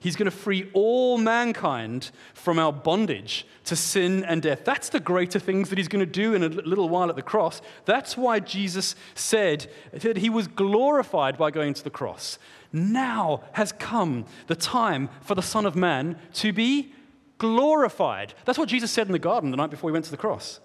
He's 0.05 0.17
going 0.17 0.31
to 0.31 0.37
free 0.37 0.71
all 0.75 1.17
mankind 1.17 2.11
from 2.35 2.59
our 2.59 2.75
bondage 2.75 3.47
to 3.65 3.75
sin 3.75 4.23
and 4.23 4.43
death. 4.43 4.63
That's 4.63 4.91
the 4.91 5.01
greater 5.01 5.39
things 5.39 5.71
that 5.71 5.79
he's 5.79 5.89
going 5.89 6.05
to 6.05 6.13
do 6.13 6.35
in 6.35 6.43
a 6.43 6.49
little 6.49 6.91
while 6.91 7.09
at 7.09 7.17
the 7.17 7.23
cross. 7.23 7.63
That's 7.87 8.15
why 8.15 8.41
Jesus 8.41 8.97
said 9.15 9.73
that 9.93 10.19
he 10.19 10.29
was 10.29 10.47
glorified 10.47 11.39
by 11.39 11.51
going 11.51 11.73
to 11.73 11.83
the 11.83 11.89
cross. 11.89 12.39
Now 12.71 13.45
has 13.53 13.73
come 13.73 14.27
the 14.47 14.55
time 14.55 15.09
for 15.23 15.35
the 15.35 15.41
Son 15.41 15.65
of 15.65 15.75
Man 15.75 16.19
to 16.35 16.53
be 16.53 16.93
glorified. 17.39 18.35
That's 18.45 18.59
what 18.59 18.69
Jesus 18.69 18.91
said 18.91 19.07
in 19.07 19.13
the 19.15 19.19
garden 19.19 19.53
the 19.53 19.57
night 19.57 19.71
before 19.71 19.89
he 19.89 19.93
went 19.93 20.05
to 20.05 20.11
the 20.11 20.19
cross. 20.19 20.61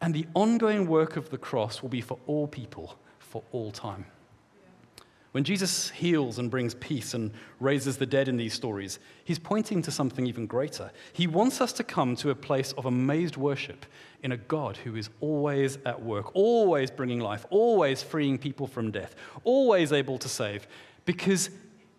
And 0.00 0.14
the 0.14 0.28
ongoing 0.32 0.86
work 0.86 1.16
of 1.16 1.30
the 1.30 1.38
cross 1.38 1.82
will 1.82 1.88
be 1.88 2.00
for 2.00 2.20
all 2.28 2.46
people 2.46 3.00
for 3.18 3.42
all 3.50 3.72
time. 3.72 4.06
When 5.32 5.44
Jesus 5.44 5.90
heals 5.90 6.40
and 6.40 6.50
brings 6.50 6.74
peace 6.74 7.14
and 7.14 7.30
raises 7.60 7.96
the 7.96 8.06
dead 8.06 8.26
in 8.26 8.36
these 8.36 8.52
stories, 8.52 8.98
he's 9.22 9.38
pointing 9.38 9.80
to 9.82 9.92
something 9.92 10.26
even 10.26 10.46
greater. 10.46 10.90
He 11.12 11.28
wants 11.28 11.60
us 11.60 11.72
to 11.74 11.84
come 11.84 12.16
to 12.16 12.30
a 12.30 12.34
place 12.34 12.72
of 12.72 12.84
amazed 12.84 13.36
worship 13.36 13.86
in 14.24 14.32
a 14.32 14.36
God 14.36 14.76
who 14.78 14.96
is 14.96 15.08
always 15.20 15.78
at 15.86 16.02
work, 16.02 16.34
always 16.34 16.90
bringing 16.90 17.20
life, 17.20 17.46
always 17.50 18.02
freeing 18.02 18.38
people 18.38 18.66
from 18.66 18.90
death, 18.90 19.14
always 19.44 19.92
able 19.92 20.18
to 20.18 20.28
save, 20.28 20.66
because 21.04 21.50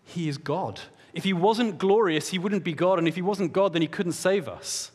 he 0.04 0.28
is 0.28 0.36
God. 0.36 0.80
If 1.14 1.24
he 1.24 1.32
wasn't 1.32 1.78
glorious, 1.78 2.28
he 2.28 2.38
wouldn't 2.38 2.64
be 2.64 2.74
God, 2.74 2.98
and 2.98 3.08
if 3.08 3.14
he 3.14 3.22
wasn't 3.22 3.54
God, 3.54 3.72
then 3.72 3.82
he 3.82 3.88
couldn't 3.88 4.12
save 4.12 4.46
us. 4.46 4.90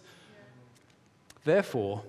Therefore, 1.44 2.04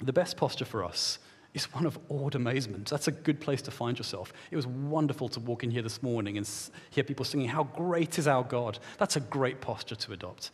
the 0.00 0.12
best 0.12 0.38
posture 0.38 0.64
for 0.64 0.84
us 0.84 1.18
is 1.54 1.72
one 1.74 1.86
of 1.86 1.98
awed 2.08 2.34
amazement. 2.34 2.88
That's 2.88 3.08
a 3.08 3.12
good 3.12 3.40
place 3.40 3.62
to 3.62 3.70
find 3.70 3.98
yourself. 3.98 4.32
It 4.50 4.56
was 4.56 4.66
wonderful 4.66 5.28
to 5.30 5.40
walk 5.40 5.64
in 5.64 5.70
here 5.70 5.82
this 5.82 6.02
morning 6.02 6.36
and 6.36 6.48
hear 6.90 7.04
people 7.04 7.24
singing, 7.24 7.48
How 7.48 7.64
great 7.64 8.18
is 8.18 8.28
our 8.28 8.44
God! 8.44 8.78
That's 8.98 9.16
a 9.16 9.20
great 9.20 9.60
posture 9.60 9.96
to 9.96 10.12
adopt. 10.12 10.50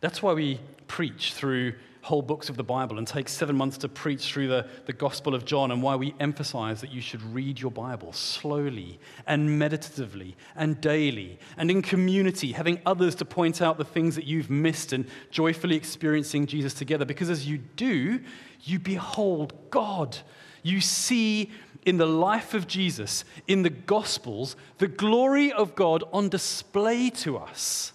That's 0.00 0.22
why 0.22 0.32
we 0.32 0.60
preach 0.86 1.34
through 1.34 1.74
whole 2.02 2.22
books 2.22 2.48
of 2.48 2.56
the 2.56 2.64
Bible 2.64 2.96
and 2.96 3.06
take 3.06 3.28
seven 3.28 3.56
months 3.56 3.76
to 3.78 3.88
preach 3.88 4.32
through 4.32 4.48
the, 4.48 4.66
the 4.86 4.92
Gospel 4.92 5.34
of 5.34 5.44
John, 5.44 5.70
and 5.70 5.82
why 5.82 5.96
we 5.96 6.14
emphasize 6.18 6.80
that 6.80 6.90
you 6.90 7.00
should 7.00 7.22
read 7.22 7.60
your 7.60 7.70
Bible 7.70 8.12
slowly 8.12 8.98
and 9.26 9.58
meditatively 9.58 10.34
and 10.56 10.80
daily 10.80 11.38
and 11.58 11.70
in 11.70 11.82
community, 11.82 12.52
having 12.52 12.80
others 12.86 13.14
to 13.16 13.24
point 13.24 13.60
out 13.60 13.76
the 13.76 13.84
things 13.84 14.14
that 14.16 14.24
you've 14.24 14.48
missed 14.48 14.92
and 14.92 15.06
joyfully 15.30 15.76
experiencing 15.76 16.46
Jesus 16.46 16.72
together. 16.72 17.04
Because 17.04 17.28
as 17.28 17.46
you 17.46 17.58
do, 17.58 18.20
you 18.62 18.78
behold 18.78 19.52
God. 19.70 20.16
You 20.62 20.80
see 20.80 21.50
in 21.84 21.98
the 21.98 22.06
life 22.06 22.54
of 22.54 22.66
Jesus, 22.66 23.24
in 23.46 23.62
the 23.62 23.70
Gospels, 23.70 24.56
the 24.78 24.88
glory 24.88 25.52
of 25.52 25.74
God 25.74 26.04
on 26.12 26.28
display 26.28 27.10
to 27.10 27.36
us. 27.36 27.92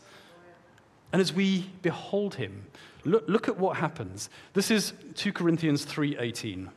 And 1.16 1.22
as 1.22 1.32
we 1.32 1.70
behold 1.82 2.36
him, 2.36 2.66
look, 3.06 3.24
look 3.26 3.48
at 3.48 3.58
what 3.58 3.78
happens. 3.78 4.30
This 4.52 4.70
is 4.70 4.92
2 5.14 5.32
Corinthians 5.32 5.86
3:18. 5.86 6.68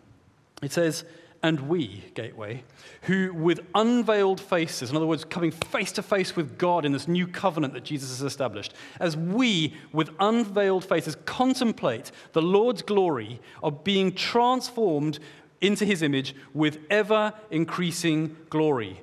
It 0.63 0.71
says, 0.71 1.03
and 1.43 1.69
we, 1.69 2.05
Gateway, 2.15 2.63
who 3.03 3.35
with 3.35 3.59
unveiled 3.75 4.41
faces, 4.41 4.91
in 4.91 4.97
other 4.97 5.09
words, 5.09 5.25
coming 5.25 5.51
face 5.51 5.91
to 5.91 6.05
face 6.05 6.37
with 6.37 6.57
God 6.57 6.85
in 6.85 6.93
this 6.93 7.09
new 7.09 7.27
covenant 7.27 7.75
that 7.75 7.83
Jesus 7.83 8.11
has 8.11 8.23
established, 8.23 8.75
as 9.01 9.17
we 9.17 9.75
with 9.93 10.11
unveiled 10.21 10.85
faces 10.85 11.17
contemplate 11.25 12.13
the 12.33 12.41
Lord's 12.41 12.83
glory 12.83 13.41
of 13.61 13.83
being 13.83 14.13
transformed 14.13 15.19
into 15.61 15.85
his 15.85 16.01
image 16.01 16.37
with 16.55 16.79
ever 16.91 17.33
increasing 17.51 18.37
glory 18.51 19.03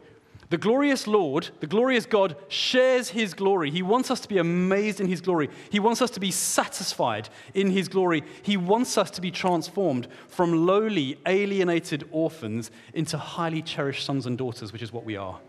the 0.50 0.58
glorious 0.58 1.08
Lord, 1.08 1.50
the 1.60 1.68
glorious 1.68 2.06
God, 2.06 2.36
shares 2.48 3.10
his 3.10 3.34
glory. 3.34 3.72
He 3.72 3.82
wants 3.82 4.12
us 4.12 4.20
to 4.22 4.28
be 4.28 4.38
amazed 4.38 5.00
in 5.00 5.08
his 5.08 5.22
glory. 5.22 5.50
He 5.72 5.80
wants 5.80 6.02
us 6.02 6.12
to 6.12 6.20
be 6.20 6.32
satisfied 6.32 7.30
in 7.54 7.72
his 7.72 7.88
glory. 7.88 8.24
He 8.44 8.58
wants 8.58 8.98
us 8.98 9.10
to 9.12 9.22
be 9.22 9.32
transformed 9.32 10.08
from 10.28 10.66
lowly, 10.66 11.18
alienated 11.26 12.08
orphans 12.12 12.72
into 12.94 13.18
highly 13.18 13.62
cherished 13.62 14.06
sons 14.06 14.26
and 14.26 14.38
daughters, 14.38 14.72
which 14.72 14.84
is 14.84 14.94
what 14.94 15.06
we 15.06 15.16
are, 15.16 15.40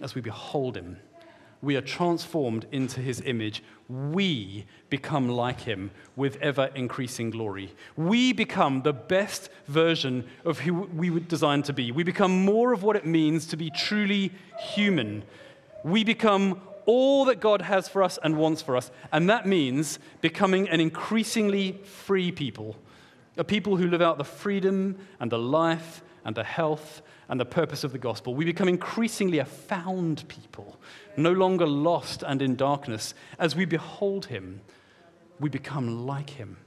as 0.00 0.14
we 0.14 0.20
behold 0.20 0.76
him 0.76 0.96
we 1.62 1.76
are 1.76 1.80
transformed 1.80 2.66
into 2.72 3.00
his 3.00 3.22
image. 3.24 3.62
We 3.88 4.66
become 4.90 5.28
like 5.28 5.60
him 5.60 5.92
with 6.16 6.36
ever 6.42 6.70
increasing 6.74 7.30
glory. 7.30 7.72
We 7.96 8.32
become 8.32 8.82
the 8.82 8.92
best 8.92 9.48
version 9.68 10.26
of 10.44 10.58
who 10.58 10.74
we 10.74 11.08
were 11.08 11.20
designed 11.20 11.64
to 11.66 11.72
be. 11.72 11.92
We 11.92 12.02
become 12.02 12.44
more 12.44 12.72
of 12.72 12.82
what 12.82 12.96
it 12.96 13.06
means 13.06 13.46
to 13.46 13.56
be 13.56 13.70
truly 13.70 14.32
human. 14.58 15.22
We 15.84 16.02
become 16.02 16.60
all 16.84 17.26
that 17.26 17.38
God 17.38 17.62
has 17.62 17.88
for 17.88 18.02
us 18.02 18.18
and 18.24 18.36
wants 18.36 18.60
for 18.60 18.76
us. 18.76 18.90
And 19.12 19.30
that 19.30 19.46
means 19.46 20.00
becoming 20.20 20.68
an 20.68 20.80
increasingly 20.80 21.80
free 21.84 22.32
people, 22.32 22.76
a 23.36 23.44
people 23.44 23.76
who 23.76 23.86
live 23.86 24.02
out 24.02 24.18
the 24.18 24.24
freedom 24.24 24.98
and 25.20 25.30
the 25.30 25.38
life 25.38 26.02
and 26.24 26.34
the 26.34 26.44
health 26.44 27.02
and 27.32 27.40
the 27.40 27.46
purpose 27.46 27.82
of 27.82 27.92
the 27.92 27.98
gospel. 27.98 28.34
We 28.34 28.44
become 28.44 28.68
increasingly 28.68 29.38
a 29.38 29.46
found 29.46 30.28
people, 30.28 30.78
no 31.16 31.32
longer 31.32 31.66
lost 31.66 32.22
and 32.22 32.42
in 32.42 32.56
darkness. 32.56 33.14
As 33.38 33.56
we 33.56 33.64
behold 33.64 34.26
him, 34.26 34.60
we 35.40 35.48
become 35.48 36.06
like 36.06 36.28
him. 36.28 36.58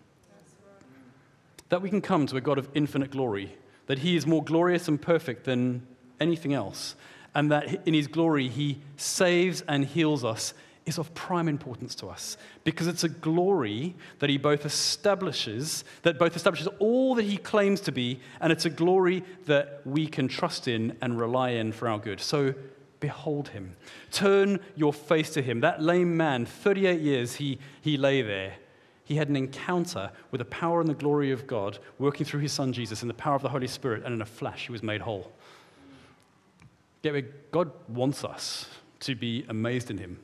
That 1.69 1.83
we 1.83 1.91
can 1.91 2.01
come 2.01 2.25
to 2.25 2.37
a 2.37 2.41
God 2.41 2.57
of 2.57 2.67
infinite 2.73 3.11
glory, 3.11 3.55
that 3.85 3.99
he 3.99 4.15
is 4.15 4.25
more 4.25 4.43
glorious 4.43 4.87
and 4.87 4.99
perfect 4.99 5.43
than 5.43 5.85
anything 6.19 6.55
else, 6.55 6.95
and 7.35 7.51
that 7.51 7.87
in 7.87 7.93
his 7.93 8.07
glory 8.07 8.49
he 8.49 8.79
saves 8.97 9.61
and 9.67 9.85
heals 9.85 10.25
us 10.25 10.55
is 10.85 10.99
of 10.99 11.13
prime 11.15 11.47
importance 11.47 11.95
to 11.95 12.07
us 12.07 12.37
because 12.63 12.87
it's 12.87 13.03
a 13.03 13.09
glory 13.09 13.95
that 14.19 14.29
he 14.29 14.37
both 14.37 14.65
establishes, 14.65 15.83
that 16.03 16.19
both 16.19 16.35
establishes 16.35 16.67
all 16.79 17.15
that 17.15 17.25
he 17.25 17.37
claims 17.37 17.81
to 17.81 17.91
be, 17.91 18.19
and 18.39 18.51
it's 18.51 18.65
a 18.65 18.69
glory 18.69 19.23
that 19.45 19.81
we 19.83 20.05
can 20.05 20.27
trust 20.27 20.67
in 20.67 20.95
and 21.01 21.19
rely 21.19 21.49
in 21.49 21.71
for 21.71 21.87
our 21.87 21.97
good. 21.97 22.19
So 22.19 22.53
behold 22.99 23.49
him. 23.49 23.75
Turn 24.11 24.59
your 24.75 24.93
face 24.93 25.31
to 25.31 25.41
him. 25.41 25.61
That 25.61 25.81
lame 25.81 26.15
man, 26.15 26.45
38 26.45 27.01
years 27.01 27.35
he, 27.35 27.57
he 27.81 27.97
lay 27.97 28.21
there. 28.21 28.53
He 29.05 29.15
had 29.15 29.29
an 29.29 29.35
encounter 29.35 30.11
with 30.31 30.39
the 30.39 30.45
power 30.45 30.81
and 30.81 30.89
the 30.89 30.95
glory 30.95 31.31
of 31.31 31.45
God 31.45 31.77
working 31.99 32.25
through 32.25 32.39
his 32.39 32.51
son 32.51 32.73
Jesus 32.73 33.01
in 33.01 33.07
the 33.07 33.13
power 33.13 33.35
of 33.35 33.43
the 33.43 33.49
Holy 33.49 33.67
Spirit, 33.67 34.03
and 34.03 34.13
in 34.13 34.21
a 34.21 34.25
flash 34.25 34.65
he 34.65 34.71
was 34.71 34.81
made 34.81 35.01
whole. 35.01 35.31
God 37.51 37.71
wants 37.87 38.23
us 38.23 38.67
to 39.01 39.13
be 39.13 39.45
amazed 39.47 39.91
in 39.91 39.99
him 39.99 40.17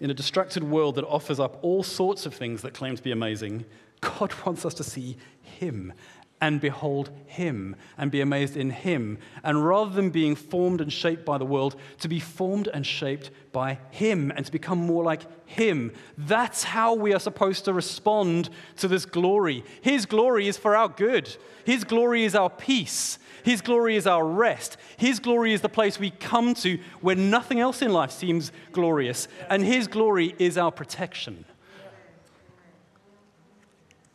in 0.00 0.10
a 0.10 0.14
distracted 0.14 0.64
world 0.64 0.94
that 0.96 1.04
offers 1.04 1.38
up 1.38 1.58
all 1.62 1.82
sorts 1.82 2.26
of 2.26 2.34
things 2.34 2.62
that 2.62 2.74
claim 2.74 2.96
to 2.96 3.02
be 3.02 3.12
amazing, 3.12 3.66
God 4.00 4.32
wants 4.44 4.64
us 4.64 4.74
to 4.74 4.84
see 4.84 5.16
Him 5.42 5.92
and 6.40 6.60
behold 6.60 7.10
Him 7.26 7.76
and 7.98 8.10
be 8.10 8.20
amazed 8.20 8.56
in 8.56 8.70
Him. 8.70 9.18
And 9.42 9.66
rather 9.66 9.90
than 9.90 10.10
being 10.10 10.34
formed 10.34 10.80
and 10.80 10.92
shaped 10.92 11.24
by 11.24 11.38
the 11.38 11.44
world, 11.44 11.76
to 11.98 12.08
be 12.08 12.20
formed 12.20 12.68
and 12.68 12.86
shaped 12.86 13.30
by 13.52 13.78
Him 13.90 14.32
and 14.34 14.46
to 14.46 14.52
become 14.52 14.78
more 14.78 15.04
like 15.04 15.22
Him. 15.46 15.92
That's 16.16 16.64
how 16.64 16.94
we 16.94 17.12
are 17.12 17.20
supposed 17.20 17.64
to 17.66 17.72
respond 17.72 18.50
to 18.76 18.88
this 18.88 19.04
glory. 19.04 19.64
His 19.82 20.06
glory 20.06 20.48
is 20.48 20.56
for 20.56 20.76
our 20.76 20.88
good, 20.88 21.36
His 21.64 21.84
glory 21.84 22.24
is 22.24 22.34
our 22.34 22.50
peace. 22.50 23.18
His 23.42 23.62
glory 23.62 23.96
is 23.96 24.06
our 24.06 24.22
rest. 24.22 24.76
His 24.98 25.18
glory 25.18 25.54
is 25.54 25.62
the 25.62 25.68
place 25.70 25.98
we 25.98 26.10
come 26.10 26.52
to 26.56 26.78
when 27.00 27.30
nothing 27.30 27.58
else 27.58 27.80
in 27.80 27.90
life 27.90 28.10
seems 28.10 28.52
glorious. 28.70 29.28
And 29.48 29.64
His 29.64 29.88
glory 29.88 30.34
is 30.38 30.58
our 30.58 30.70
protection. 30.70 31.46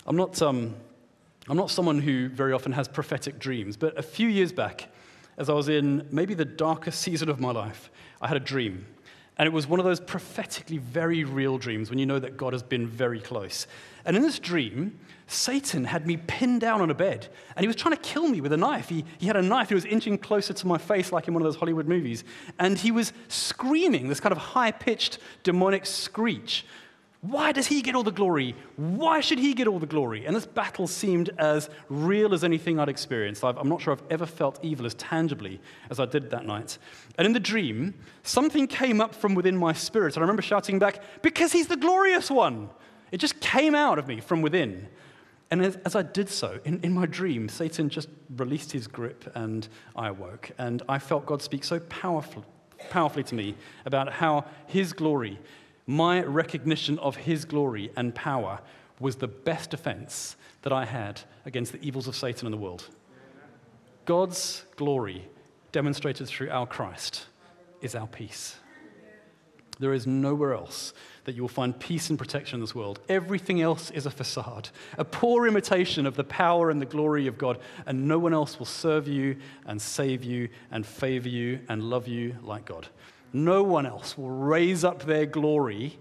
I'm 0.06 0.16
not, 0.16 0.40
um, 0.44 0.76
I'm 1.48 1.58
not 1.58 1.70
someone 1.70 2.00
who 2.00 2.30
very 2.30 2.54
often 2.54 2.72
has 2.72 2.88
prophetic 2.88 3.38
dreams, 3.38 3.78
but 3.78 3.98
a 3.98 4.02
few 4.02 4.28
years 4.28 4.52
back, 4.52 4.90
as 5.38 5.50
I 5.50 5.54
was 5.54 5.70
in 5.70 6.08
maybe 6.12 6.34
the 6.34 6.46
darkest 6.46 7.02
season 7.02 7.30
of 7.30 7.40
my 7.40 7.52
life, 7.52 7.92
I 8.20 8.28
had 8.28 8.38
a 8.38 8.42
dream. 8.42 8.88
And 9.38 9.46
it 9.46 9.54
was 9.54 9.68
one 9.68 9.80
of 9.80 9.86
those 9.86 10.00
prophetically 10.00 10.78
very 10.78 11.24
real 11.24 11.58
dreams 11.58 11.90
when 11.90 12.00
you 12.00 12.06
know 12.06 12.20
that 12.20 12.38
God 12.38 12.54
has 12.54 12.64
been 12.64 12.88
very 12.88 13.20
close. 13.20 13.68
And 14.06 14.16
in 14.16 14.24
this 14.24 14.40
dream, 14.40 14.98
Satan 15.28 15.84
had 15.84 16.08
me 16.08 16.18
pinned 16.18 16.62
down 16.62 16.82
on 16.82 16.90
a 16.90 16.94
bed 16.94 17.28
and 17.56 17.64
he 17.64 17.68
was 17.68 17.76
trying 17.76 17.96
to 17.96 18.02
kill 18.02 18.28
me 18.28 18.40
with 18.40 18.54
a 18.54 18.58
knife. 18.58 18.88
He, 18.88 19.04
he 19.18 19.28
had 19.28 19.36
a 19.36 19.42
knife, 19.42 19.70
he 19.70 19.76
was 19.76 19.86
inching 19.86 20.18
closer 20.18 20.54
to 20.54 20.68
my 20.68 20.78
face, 20.78 21.12
like 21.12 21.28
in 21.28 21.34
one 21.34 21.42
of 21.44 21.46
those 21.46 21.58
Hollywood 21.58 21.88
movies. 21.88 22.24
And 22.60 22.78
he 22.78 22.92
was 22.92 23.12
screaming 23.28 24.08
this 24.08 24.22
kind 24.22 24.32
of 24.32 24.38
high 24.38 24.72
pitched 24.72 25.20
demonic 25.44 25.86
screech. 25.86 26.66
Why 27.28 27.52
does 27.52 27.66
he 27.66 27.82
get 27.82 27.96
all 27.96 28.04
the 28.04 28.12
glory? 28.12 28.56
Why 28.76 29.20
should 29.20 29.40
he 29.40 29.56
get 29.56 29.68
all 29.68 29.80
the 29.80 29.88
glory? 29.88 30.26
And 30.26 30.36
this 30.36 30.46
battle 30.46 30.86
seemed 30.86 31.32
as 31.40 31.72
real 31.90 32.36
as 32.36 32.44
anything 32.44 32.80
I'd 32.80 32.90
experienced. 32.90 33.44
i 33.44 33.50
am 33.50 33.68
not 33.68 33.82
sure 33.82 33.94
I've 33.94 34.04
ever 34.12 34.28
felt 34.28 34.60
evil 34.62 34.86
as 34.86 34.94
tangibly 34.94 35.60
as 35.90 36.00
I 36.00 36.06
did 36.06 36.30
that 36.30 36.46
night. 36.46 36.78
And 37.18 37.26
in 37.26 37.34
the 37.34 37.40
dream, 37.40 37.96
something 38.22 38.68
came 38.68 39.02
up 39.02 39.16
from 39.16 39.34
within 39.34 39.58
my 39.58 39.74
spirit. 39.74 40.16
And 40.16 40.22
I 40.22 40.22
remember 40.22 40.44
shouting 40.44 40.78
back, 40.78 41.02
Because 41.24 41.52
he's 41.52 41.68
the 41.68 41.78
glorious 41.78 42.30
one! 42.30 42.70
It 43.12 43.18
just 43.18 43.40
came 43.40 43.74
out 43.74 43.98
of 43.98 44.08
me 44.08 44.20
from 44.20 44.42
within. 44.42 44.88
And 45.50 45.64
as, 45.64 45.78
as 45.78 45.96
I 45.96 46.04
did 46.04 46.30
so, 46.30 46.60
in, 46.64 46.80
in 46.82 46.92
my 46.92 47.06
dream, 47.06 47.50
Satan 47.50 47.90
just 47.90 48.10
released 48.36 48.72
his 48.72 48.88
grip 48.88 49.32
and 49.36 49.68
I 49.96 50.10
awoke. 50.10 50.52
And 50.58 50.84
I 50.88 51.00
felt 51.00 51.26
God 51.26 51.42
speak 51.42 51.64
so 51.64 51.80
powerful, 51.80 52.46
powerfully 52.90 53.24
to 53.24 53.36
me 53.36 53.56
about 53.86 54.12
how 54.12 54.46
his 54.68 54.94
glory, 54.94 55.40
my 55.86 56.22
recognition 56.24 57.00
of 57.00 57.16
his 57.16 57.46
glory 57.46 57.92
and 57.96 58.14
power, 58.16 58.60
was 59.00 59.18
the 59.18 59.28
best 59.28 59.72
defense 59.72 60.36
that 60.62 60.74
I 60.74 60.86
had 60.86 61.22
against 61.46 61.74
the 61.74 61.86
evils 61.86 62.08
of 62.08 62.16
Satan 62.16 62.48
in 62.48 62.52
the 62.52 62.58
world. 62.58 62.90
God's 64.06 64.64
glory, 64.76 65.28
demonstrated 65.72 66.28
through 66.28 66.50
our 66.50 66.66
Christ, 66.66 67.26
is 67.82 67.96
our 67.96 68.08
peace. 68.08 68.56
There 69.80 69.94
is 69.94 70.08
nowhere 70.08 70.54
else 70.54 70.94
that 71.26 71.36
you 71.36 71.42
will 71.42 71.50
find 71.50 71.78
peace 71.78 72.10
and 72.10 72.18
protection 72.18 72.58
in 72.58 72.62
this 72.62 72.76
world. 72.76 73.00
Everything 73.10 73.62
else 73.62 73.92
is 73.92 74.06
a 74.06 74.12
facade, 74.12 74.70
a 74.98 75.04
poor 75.04 75.48
imitation 75.48 76.06
of 76.06 76.16
the 76.16 76.24
power 76.24 76.70
and 76.70 76.80
the 76.80 76.86
glory 76.86 77.28
of 77.28 77.38
God, 77.38 77.60
and 77.86 78.08
no 78.08 78.18
one 78.18 78.34
else 78.34 78.58
will 78.58 78.66
serve 78.66 79.08
you 79.08 79.36
and 79.66 79.82
save 79.82 80.24
you 80.24 80.50
and 80.72 80.86
favor 80.86 81.28
you 81.28 81.60
and 81.68 81.84
love 81.84 82.08
you 82.08 82.38
like 82.42 82.66
God. 82.66 82.88
No 83.36 83.64
one 83.64 83.86
else 83.86 84.18
will 84.18 84.30
raise 84.30 84.86
up 84.86 85.04
their 85.04 85.26
glory 85.26 86.00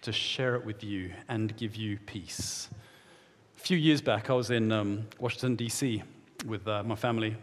to 0.00 0.10
share 0.10 0.54
it 0.54 0.64
with 0.64 0.82
you 0.82 1.12
and 1.28 1.54
give 1.54 1.76
you 1.76 1.98
peace. 2.06 2.70
A 3.58 3.60
few 3.60 3.76
years 3.76 4.00
back, 4.00 4.30
I 4.30 4.32
was 4.32 4.50
in 4.50 4.72
um, 4.72 5.06
Washington, 5.18 5.54
D.C. 5.54 6.02
with 6.46 6.66
uh, 6.66 6.82
my 6.82 6.94
family. 6.94 7.36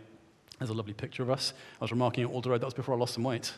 There's 0.58 0.72
a 0.72 0.74
lovely 0.74 0.94
picture 0.94 1.22
of 1.22 1.30
us. 1.30 1.54
I 1.80 1.84
was 1.84 1.92
remarking 1.92 2.24
at 2.24 2.32
Alder 2.32 2.50
Road. 2.50 2.62
That 2.62 2.66
was 2.66 2.74
before 2.74 2.96
I 2.96 2.98
lost 2.98 3.14
some 3.14 3.24
weight. 3.24 3.54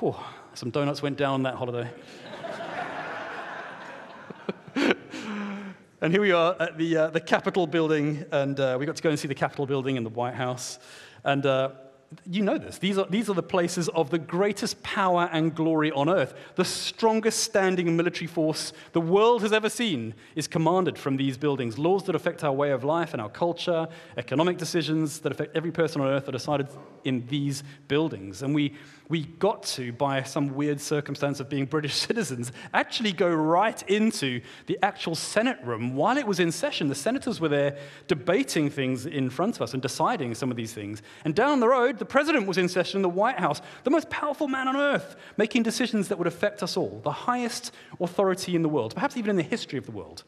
Whew, 0.00 0.14
some 0.52 0.68
donuts 0.68 1.00
went 1.00 1.16
down 1.16 1.44
that 1.44 1.54
holiday. 1.54 1.90
and 6.02 6.12
here 6.12 6.20
we 6.20 6.32
are 6.32 6.54
at 6.60 6.76
the, 6.76 6.94
uh, 6.94 7.06
the 7.08 7.22
Capitol 7.22 7.66
building, 7.66 8.22
and 8.32 8.60
uh, 8.60 8.76
we 8.78 8.84
got 8.84 8.96
to 8.96 9.02
go 9.02 9.08
and 9.08 9.18
see 9.18 9.28
the 9.28 9.34
Capitol 9.34 9.64
building 9.64 9.96
and 9.96 10.04
the 10.04 10.10
White 10.10 10.34
House. 10.34 10.78
And 11.24 11.46
uh, 11.46 11.70
you 12.24 12.42
know 12.42 12.56
this. 12.56 12.78
These 12.78 12.96
are, 12.96 13.06
these 13.06 13.28
are 13.28 13.34
the 13.34 13.42
places 13.42 13.88
of 13.90 14.08
the 14.08 14.18
greatest 14.18 14.82
power 14.82 15.28
and 15.30 15.54
glory 15.54 15.90
on 15.92 16.08
earth. 16.08 16.32
The 16.54 16.64
strongest 16.64 17.40
standing 17.40 17.96
military 17.96 18.26
force 18.26 18.72
the 18.92 19.00
world 19.00 19.42
has 19.42 19.52
ever 19.52 19.68
seen 19.68 20.14
is 20.34 20.48
commanded 20.48 20.96
from 20.96 21.18
these 21.18 21.36
buildings. 21.36 21.78
Laws 21.78 22.04
that 22.04 22.14
affect 22.14 22.44
our 22.44 22.52
way 22.52 22.70
of 22.70 22.82
life 22.82 23.12
and 23.12 23.20
our 23.20 23.28
culture, 23.28 23.88
economic 24.16 24.56
decisions 24.56 25.20
that 25.20 25.32
affect 25.32 25.54
every 25.54 25.70
person 25.70 26.00
on 26.00 26.08
earth 26.08 26.28
are 26.28 26.32
decided 26.32 26.68
in 27.04 27.26
these 27.26 27.62
buildings. 27.88 28.42
And 28.42 28.54
we, 28.54 28.74
we 29.08 29.24
got 29.24 29.62
to, 29.64 29.92
by 29.92 30.22
some 30.22 30.54
weird 30.54 30.80
circumstance 30.80 31.40
of 31.40 31.50
being 31.50 31.66
British 31.78 31.94
citizens, 31.94 32.52
actually 32.72 33.12
go 33.12 33.28
right 33.28 33.82
into 33.90 34.40
the 34.66 34.78
actual 34.82 35.14
Senate 35.14 35.58
room 35.62 35.94
while 35.94 36.16
it 36.16 36.26
was 36.26 36.40
in 36.40 36.52
session. 36.52 36.88
The 36.88 36.94
senators 36.94 37.38
were 37.38 37.48
there 37.48 37.78
debating 38.06 38.70
things 38.70 39.04
in 39.04 39.28
front 39.28 39.56
of 39.56 39.62
us 39.62 39.74
and 39.74 39.82
deciding 39.82 40.34
some 40.34 40.50
of 40.50 40.56
these 40.56 40.72
things. 40.72 41.02
And 41.26 41.34
down 41.34 41.60
the 41.60 41.68
road, 41.68 41.97
the 41.98 42.04
president 42.04 42.46
was 42.46 42.58
in 42.58 42.68
session 42.68 42.98
in 42.98 43.02
the 43.02 43.08
White 43.08 43.38
House, 43.38 43.60
the 43.84 43.90
most 43.90 44.10
powerful 44.10 44.48
man 44.48 44.68
on 44.68 44.76
earth, 44.76 45.16
making 45.36 45.62
decisions 45.62 46.08
that 46.08 46.18
would 46.18 46.26
affect 46.26 46.62
us 46.62 46.76
all, 46.76 47.00
the 47.04 47.12
highest 47.12 47.72
authority 48.00 48.54
in 48.54 48.62
the 48.62 48.68
world, 48.68 48.94
perhaps 48.94 49.16
even 49.16 49.30
in 49.30 49.36
the 49.36 49.42
history 49.42 49.78
of 49.78 49.86
the 49.86 49.92
world. 49.92 50.24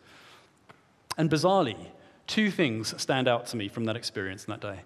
And 1.19 1.31
bizarrely, 1.31 1.77
two 2.27 2.51
things 2.51 3.01
stand 3.01 3.29
out 3.29 3.47
to 3.49 3.57
me 3.57 3.69
from 3.69 3.85
that 3.85 3.97
experience 3.97 4.45
in 4.45 4.53
that 4.53 4.61
day. 4.61 4.81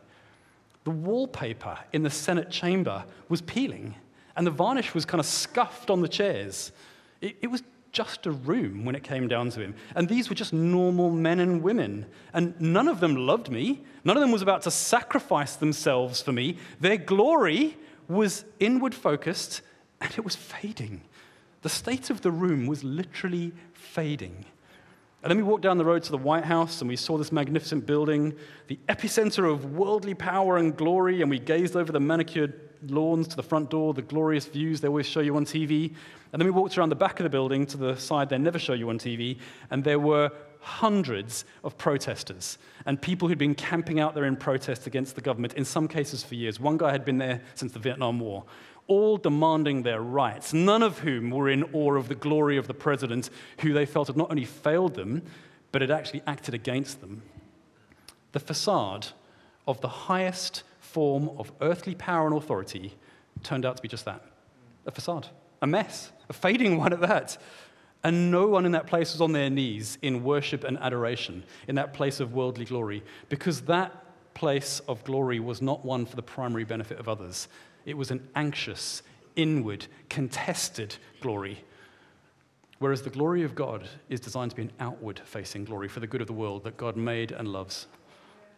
The 0.85 0.91
wallpaper 0.91 1.79
in 1.93 2.03
the 2.03 2.11
Senate 2.11 2.51
chamber 2.51 3.05
was 3.29 3.41
peeling, 3.41 3.95
and 4.37 4.47
the 4.47 4.51
varnish 4.51 4.95
was 4.95 5.05
kind 5.05 5.21
of 5.21 5.27
scuffed 5.27 5.91
on 5.91 6.01
the 6.01 6.09
chairs. 6.09 6.73
It, 7.21 7.37
it 7.43 7.47
was 7.49 7.63
just 7.95 8.27
a 8.27 8.31
room 8.31 8.85
when 8.85 8.95
it 8.95 9.03
came 9.03 9.29
down 9.29 9.49
to 9.51 9.61
him. 9.61 9.75
And 9.95 10.09
these 10.09 10.29
were 10.29 10.35
just 10.35 10.53
normal 10.53 11.11
men 11.11 11.41
and 11.41 11.63
women. 11.63 12.05
And 12.35 12.61
none 12.61 12.89
of 12.89 13.01
them 13.01 13.17
loved 13.17 13.49
me. 13.49 13.85
None 14.05 14.17
of 14.17 14.21
them 14.21 14.33
was 14.33 14.43
about 14.43 14.63
to 14.63 14.71
sacrifice 14.71 15.57
themselves 15.57 16.21
for 16.21 16.33
me. 16.33 16.59
Their 16.81 16.99
glory 16.99 17.79
was 18.09 18.45
inward 18.61 18.95
focused 18.95 19.63
and 20.01 20.13
it 20.13 20.25
was 20.25 20.37
fading. 20.37 21.03
The 21.63 21.69
state 21.71 22.11
of 22.11 22.21
the 22.21 22.31
room 22.31 22.67
was 22.67 22.85
literally 22.85 23.53
fading. 23.73 24.45
And 25.25 25.31
then 25.31 25.39
we 25.39 25.43
walked 25.43 25.63
down 25.63 25.79
the 25.79 25.87
road 25.87 26.03
to 26.03 26.11
the 26.11 26.19
White 26.19 26.45
House 26.45 26.83
and 26.83 26.89
we 26.89 26.97
saw 26.97 27.17
this 27.17 27.33
magnificent 27.33 27.87
building, 27.87 28.35
the 28.67 28.79
epicenter 28.91 29.51
of 29.51 29.73
worldly 29.73 30.13
power 30.13 30.59
and 30.59 30.77
glory, 30.77 31.23
and 31.23 31.31
we 31.31 31.39
gazed 31.39 31.77
over 31.77 31.91
the 31.91 31.99
manicured 31.99 32.53
lawns 32.89 33.27
to 33.29 33.37
the 33.37 33.43
front 33.43 33.71
door, 33.71 33.95
the 33.95 34.03
glorious 34.03 34.45
views 34.45 34.83
they 34.83 34.89
always 34.89 35.07
show 35.07 35.21
you 35.21 35.35
on 35.37 35.47
TV. 35.47 35.95
And 36.35 36.43
then 36.43 36.45
we 36.45 36.51
walked 36.51 36.77
around 36.77 36.91
the 36.91 36.97
back 36.97 37.21
of 37.21 37.25
the 37.25 37.31
building 37.31 37.65
to 37.69 37.79
the 37.79 37.97
side 37.97 38.29
they 38.29 38.37
never 38.37 38.59
show 38.59 38.75
you 38.75 38.91
on 38.91 38.99
TV, 38.99 39.39
and 39.71 39.83
there 39.83 39.99
were 39.99 40.31
hundreds 40.61 41.47
of 41.63 41.77
protesters 41.79 42.59
and 42.85 43.01
people 43.01 43.29
who'd 43.29 43.39
been 43.39 43.55
camping 43.55 44.01
out 44.01 44.15
there 44.15 44.25
in 44.25 44.37
protest 44.37 44.87
against 44.87 45.15
the 45.15 45.21
government, 45.23 45.55
in 45.55 45.65
some 45.65 45.89
cases 45.89 46.23
for 46.23 46.35
years. 46.35 46.61
One 46.61 46.77
guy 46.77 46.93
had 46.93 47.05
been 47.05 47.17
there 47.17 47.41
since 47.55 47.73
the 47.73 47.79
Vietnam 47.79 48.21
War 48.21 48.45
all 48.87 49.17
demanding 49.17 49.83
their 49.83 50.01
rights, 50.01 50.53
none 50.53 50.83
of 50.83 51.01
whom 51.01 51.31
were 51.31 51.49
in 51.49 51.65
awe 51.73 51.95
of 51.95 52.09
the 52.09 52.15
glory 52.15 52.57
of 52.57 52.67
the 52.67 52.75
president, 52.75 53.31
who 53.61 53.73
they 53.73 53.87
felt 53.87 54.09
had 54.09 54.17
not 54.17 54.31
only 54.31 54.45
failed 54.45 54.95
them, 54.95 55.23
but 55.73 55.81
had 55.81 55.91
actually 55.91 56.23
acted 56.27 56.55
against 56.55 57.01
them. 57.01 57.23
The 58.33 58.41
facade 58.41 59.09
of 59.67 59.81
the 59.81 59.89
highest 59.89 60.63
form 60.81 61.31
of 61.39 61.51
earthly 61.61 61.95
power 61.95 62.27
and 62.27 62.37
authority 62.37 62.95
turned 63.43 63.65
out 63.65 63.77
to 63.77 63.83
be 63.83 63.89
just 63.89 64.05
that 64.05 64.23
a 64.87 64.91
facade, 64.91 65.29
a 65.63 65.67
mess, 65.67 66.13
a 66.29 66.33
fading 66.33 66.77
one 66.79 66.93
at 66.93 67.01
that. 67.01 67.39
And 68.03 68.31
no 68.31 68.47
one 68.47 68.67
in 68.67 68.73
that 68.73 68.87
place 68.87 69.13
was 69.13 69.23
on 69.23 69.33
their 69.33 69.49
knees 69.49 69.97
in 70.03 70.23
worship 70.23 70.63
and 70.63 70.77
adoration, 70.79 71.43
in 71.67 71.77
that 71.77 71.95
place 71.95 72.21
of 72.21 72.35
worldly 72.35 72.67
glory, 72.67 73.03
because 73.31 73.63
that 73.63 74.05
place 74.35 74.81
of 74.87 75.03
glory 75.05 75.41
was 75.41 75.63
not 75.63 75.85
one 75.85 76.05
for 76.05 76.15
the 76.15 76.23
primary 76.23 76.65
benefit 76.65 76.99
of 76.99 77.09
others. 77.09 77.49
It 77.85 77.97
was 77.97 78.11
an 78.11 78.29
anxious, 78.35 79.03
inward, 79.37 79.87
contested 80.09 80.97
glory. 81.21 81.65
Whereas 82.79 83.03
the 83.03 83.11
glory 83.11 83.43
of 83.45 83.55
God 83.55 83.89
is 84.09 84.21
designed 84.21 84.51
to 84.51 84.57
be 84.57 84.63
an 84.63 84.73
outward 84.81 85.21
facing 85.25 85.65
glory 85.65 85.89
for 85.89 86.01
the 86.01 86.07
good 86.07 86.21
of 86.21 86.27
the 86.27 86.33
world 86.33 86.65
that 86.65 86.77
God 86.77 86.97
made 86.97 87.33
and 87.33 87.49
loves. 87.49 87.87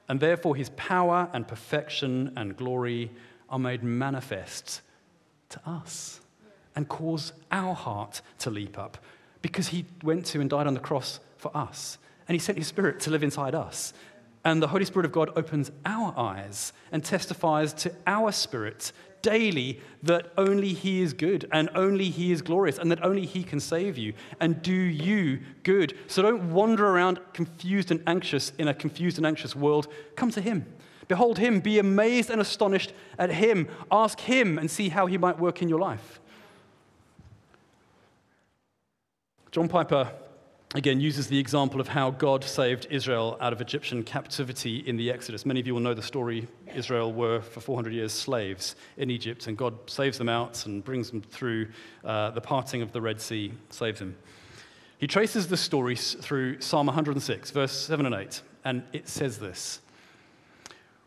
And 0.08 0.20
therefore, 0.20 0.56
his 0.56 0.70
power 0.70 1.28
and 1.32 1.46
perfection 1.46 2.32
and 2.36 2.56
glory 2.56 3.10
are 3.48 3.58
made 3.58 3.82
manifest 3.82 4.80
to 5.50 5.60
us 5.68 6.20
and 6.74 6.88
cause 6.88 7.32
our 7.50 7.74
heart 7.74 8.20
to 8.38 8.50
leap 8.50 8.78
up 8.78 8.98
because 9.42 9.68
he 9.68 9.84
went 10.02 10.26
to 10.26 10.40
and 10.40 10.50
died 10.50 10.66
on 10.66 10.74
the 10.74 10.80
cross 10.80 11.20
for 11.36 11.56
us. 11.56 11.98
And 12.28 12.34
he 12.34 12.38
sent 12.38 12.58
his 12.58 12.66
spirit 12.66 13.00
to 13.00 13.10
live 13.10 13.22
inside 13.22 13.54
us. 13.54 13.92
And 14.44 14.62
the 14.62 14.68
Holy 14.68 14.84
Spirit 14.84 15.06
of 15.06 15.12
God 15.12 15.30
opens 15.36 15.72
our 15.84 16.14
eyes 16.16 16.72
and 16.92 17.04
testifies 17.04 17.72
to 17.74 17.92
our 18.06 18.30
spirit 18.30 18.92
daily 19.22 19.80
that 20.02 20.32
only 20.36 20.72
He 20.72 21.02
is 21.02 21.12
good 21.12 21.48
and 21.52 21.68
only 21.74 22.10
He 22.10 22.32
is 22.32 22.42
glorious 22.42 22.78
and 22.78 22.90
that 22.90 23.04
only 23.04 23.26
He 23.26 23.42
can 23.42 23.60
save 23.60 23.98
you 23.98 24.12
and 24.40 24.62
do 24.62 24.72
you 24.72 25.40
good. 25.62 25.96
So 26.06 26.22
don't 26.22 26.52
wander 26.52 26.86
around 26.86 27.20
confused 27.32 27.90
and 27.90 28.02
anxious 28.06 28.52
in 28.58 28.68
a 28.68 28.74
confused 28.74 29.18
and 29.18 29.26
anxious 29.26 29.56
world. 29.56 29.88
Come 30.14 30.30
to 30.32 30.40
Him. 30.40 30.66
Behold 31.08 31.38
Him. 31.38 31.60
Be 31.60 31.78
amazed 31.78 32.30
and 32.30 32.40
astonished 32.40 32.92
at 33.18 33.30
Him. 33.30 33.68
Ask 33.90 34.20
Him 34.20 34.58
and 34.58 34.70
see 34.70 34.88
how 34.88 35.06
He 35.06 35.18
might 35.18 35.38
work 35.38 35.62
in 35.62 35.68
your 35.68 35.80
life. 35.80 36.20
John 39.50 39.68
Piper 39.68 40.12
again, 40.74 41.00
uses 41.00 41.28
the 41.28 41.38
example 41.38 41.80
of 41.80 41.88
how 41.88 42.10
God 42.10 42.42
saved 42.42 42.86
Israel 42.90 43.36
out 43.40 43.52
of 43.52 43.60
Egyptian 43.60 44.02
captivity 44.02 44.78
in 44.78 44.96
the 44.96 45.10
Exodus. 45.10 45.46
Many 45.46 45.60
of 45.60 45.66
you 45.66 45.74
will 45.74 45.80
know 45.80 45.94
the 45.94 46.02
story. 46.02 46.48
Israel 46.74 47.12
were 47.12 47.40
for 47.40 47.60
400 47.60 47.92
years 47.92 48.12
slaves 48.12 48.74
in 48.96 49.10
Egypt, 49.10 49.46
and 49.46 49.56
God 49.56 49.74
saves 49.88 50.18
them 50.18 50.28
out 50.28 50.66
and 50.66 50.84
brings 50.84 51.10
them 51.10 51.22
through 51.22 51.68
uh, 52.04 52.30
the 52.32 52.40
parting 52.40 52.82
of 52.82 52.92
the 52.92 53.00
Red 53.00 53.20
Sea, 53.20 53.52
saves 53.70 54.00
them. 54.00 54.16
He 54.98 55.06
traces 55.06 55.46
the 55.48 55.56
story 55.56 55.94
through 55.94 56.60
Psalm 56.60 56.86
106, 56.86 57.50
verse 57.50 57.72
7 57.72 58.06
and 58.06 58.14
8, 58.14 58.42
and 58.64 58.82
it 58.92 59.08
says 59.08 59.38
this 59.38 59.80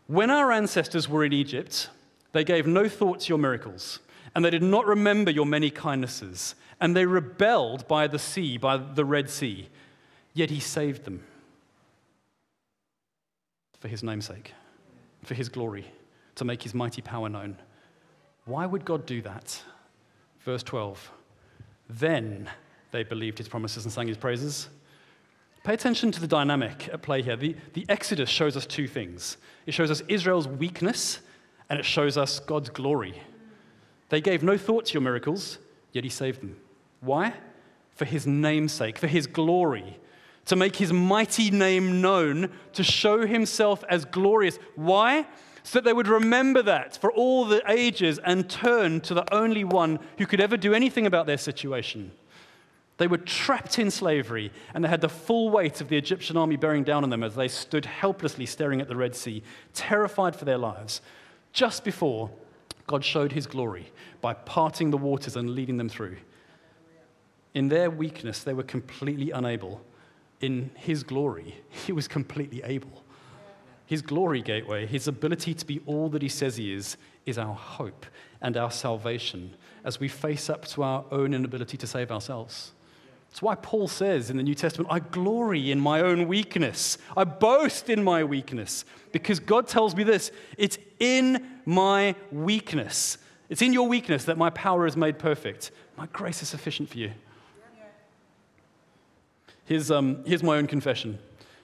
When 0.07 0.29
our 0.29 0.51
ancestors 0.51 1.09
were 1.09 1.25
in 1.25 1.33
Egypt, 1.33 1.89
they 2.31 2.43
gave 2.43 2.67
no 2.67 2.87
thought 2.87 3.21
to 3.21 3.29
your 3.29 3.39
miracles, 3.39 3.99
and 4.35 4.45
they 4.45 4.51
did 4.51 4.63
not 4.63 4.85
remember 4.85 5.31
your 5.31 5.47
many 5.47 5.71
kindnesses 5.71 6.55
and 6.79 6.95
they 6.95 7.05
rebelled 7.05 7.87
by 7.87 8.07
the 8.07 8.19
sea, 8.19 8.57
by 8.57 8.77
the 8.77 9.05
Red 9.05 9.29
Sea. 9.29 9.69
Yet 10.33 10.49
he 10.49 10.59
saved 10.59 11.03
them 11.03 11.23
for 13.79 13.87
his 13.87 14.03
namesake, 14.03 14.53
for 15.23 15.33
his 15.33 15.49
glory, 15.49 15.91
to 16.35 16.45
make 16.45 16.63
his 16.63 16.73
mighty 16.73 17.01
power 17.01 17.29
known. 17.29 17.57
Why 18.45 18.65
would 18.65 18.85
God 18.85 19.05
do 19.05 19.21
that? 19.21 19.61
Verse 20.41 20.63
12. 20.63 21.11
Then 21.89 22.49
they 22.91 23.03
believed 23.03 23.37
his 23.37 23.47
promises 23.47 23.85
and 23.85 23.93
sang 23.93 24.07
his 24.07 24.17
praises. 24.17 24.69
Pay 25.63 25.73
attention 25.73 26.11
to 26.11 26.21
the 26.21 26.27
dynamic 26.27 26.89
at 26.91 27.01
play 27.01 27.21
here. 27.21 27.35
The, 27.35 27.55
the 27.73 27.85
Exodus 27.89 28.29
shows 28.29 28.55
us 28.55 28.65
two 28.65 28.87
things 28.87 29.37
it 29.65 29.73
shows 29.73 29.91
us 29.91 30.01
Israel's 30.07 30.47
weakness, 30.47 31.19
and 31.69 31.79
it 31.79 31.85
shows 31.85 32.17
us 32.17 32.39
God's 32.39 32.69
glory. 32.69 33.21
They 34.09 34.21
gave 34.21 34.41
no 34.41 34.57
thought 34.57 34.85
to 34.87 34.93
your 34.93 35.01
miracles, 35.01 35.59
yet 35.93 36.03
he 36.03 36.09
saved 36.09 36.41
them. 36.41 36.55
Why? 37.01 37.33
For 37.91 38.05
his 38.05 38.25
namesake, 38.25 38.97
for 38.97 39.07
his 39.07 39.27
glory, 39.27 39.99
to 40.45 40.55
make 40.55 40.77
his 40.77 40.93
mighty 40.93 41.51
name 41.51 42.01
known, 42.01 42.51
to 42.73 42.83
show 42.83 43.25
himself 43.25 43.83
as 43.89 44.05
glorious. 44.05 44.57
Why? 44.75 45.25
so 45.63 45.77
that 45.77 45.83
they 45.83 45.93
would 45.93 46.07
remember 46.07 46.61
that 46.63 46.97
for 46.97 47.11
all 47.11 47.45
the 47.45 47.61
ages 47.69 48.19
and 48.23 48.49
turn 48.49 49.01
to 49.01 49.13
the 49.13 49.31
only 49.33 49.63
one 49.63 49.99
who 50.17 50.25
could 50.25 50.41
ever 50.41 50.57
do 50.57 50.73
anything 50.73 51.05
about 51.05 51.27
their 51.27 51.37
situation. 51.37 52.11
They 52.97 53.07
were 53.07 53.17
trapped 53.17 53.79
in 53.79 53.91
slavery, 53.91 54.51
and 54.73 54.83
they 54.83 54.89
had 54.89 55.01
the 55.01 55.07
full 55.07 55.49
weight 55.49 55.79
of 55.79 55.87
the 55.87 55.97
Egyptian 55.97 56.37
army 56.37 56.57
bearing 56.57 56.83
down 56.83 57.03
on 57.03 57.09
them 57.09 57.23
as 57.23 57.35
they 57.35 57.47
stood 57.47 57.85
helplessly 57.85 58.45
staring 58.45 58.81
at 58.81 58.87
the 58.87 58.95
Red 58.95 59.15
Sea, 59.15 59.41
terrified 59.73 60.35
for 60.35 60.43
their 60.43 60.57
lives, 60.57 61.01
just 61.53 61.83
before 61.83 62.29
God 62.87 63.05
showed 63.05 63.31
his 63.31 63.47
glory 63.47 63.91
by 64.21 64.33
parting 64.33 64.89
the 64.89 64.97
waters 64.97 65.35
and 65.35 65.51
leading 65.51 65.77
them 65.77 65.87
through. 65.87 66.17
In 67.53 67.69
their 67.69 67.89
weakness, 67.89 68.43
they 68.43 68.53
were 68.53 68.63
completely 68.63 69.31
unable. 69.31 69.81
In 70.41 70.71
his 70.75 71.03
glory, 71.03 71.55
he 71.69 71.91
was 71.91 72.07
completely 72.07 72.61
able. 72.63 73.03
His 73.85 74.01
glory 74.03 74.41
gateway, 74.43 74.85
his 74.85 75.07
ability 75.07 75.55
to 75.55 75.65
be 75.65 75.81
all 75.87 76.09
that 76.09 76.21
he 76.21 76.29
says 76.29 76.57
he 76.57 76.71
is, 76.71 76.95
is 77.25 77.39
our 77.39 77.55
hope 77.55 78.05
and 78.39 78.55
our 78.55 78.69
salvation 78.69 79.55
as 79.83 79.99
we 79.99 80.07
face 80.07 80.49
up 80.49 80.65
to 80.67 80.83
our 80.83 81.05
own 81.11 81.33
inability 81.33 81.75
to 81.77 81.87
save 81.87 82.11
ourselves. 82.11 82.73
It's 83.31 83.41
why 83.41 83.55
Paul 83.55 83.87
says 83.87 84.29
in 84.29 84.37
the 84.37 84.43
New 84.43 84.55
Testament, 84.55 84.91
I 84.91 84.99
glory 84.99 85.71
in 85.71 85.79
my 85.79 86.01
own 86.01 86.27
weakness. 86.27 86.97
I 87.15 87.23
boast 87.23 87.89
in 87.89 88.03
my 88.03 88.23
weakness. 88.23 88.85
Because 89.11 89.39
God 89.39 89.67
tells 89.67 89.95
me 89.95 90.03
this 90.03 90.31
it's 90.57 90.77
in 90.99 91.59
my 91.65 92.15
weakness. 92.31 93.17
It's 93.49 93.61
in 93.61 93.73
your 93.73 93.87
weakness 93.87 94.25
that 94.25 94.37
my 94.37 94.49
power 94.51 94.85
is 94.85 94.95
made 94.95 95.19
perfect. 95.19 95.71
My 95.97 96.07
grace 96.07 96.41
is 96.41 96.49
sufficient 96.49 96.89
for 96.89 96.97
you. 96.97 97.11
Here's, 99.69 99.91
um, 99.91 100.23
here's 100.25 100.41
my 100.41 100.57
own 100.57 100.65
confession. 100.65 101.19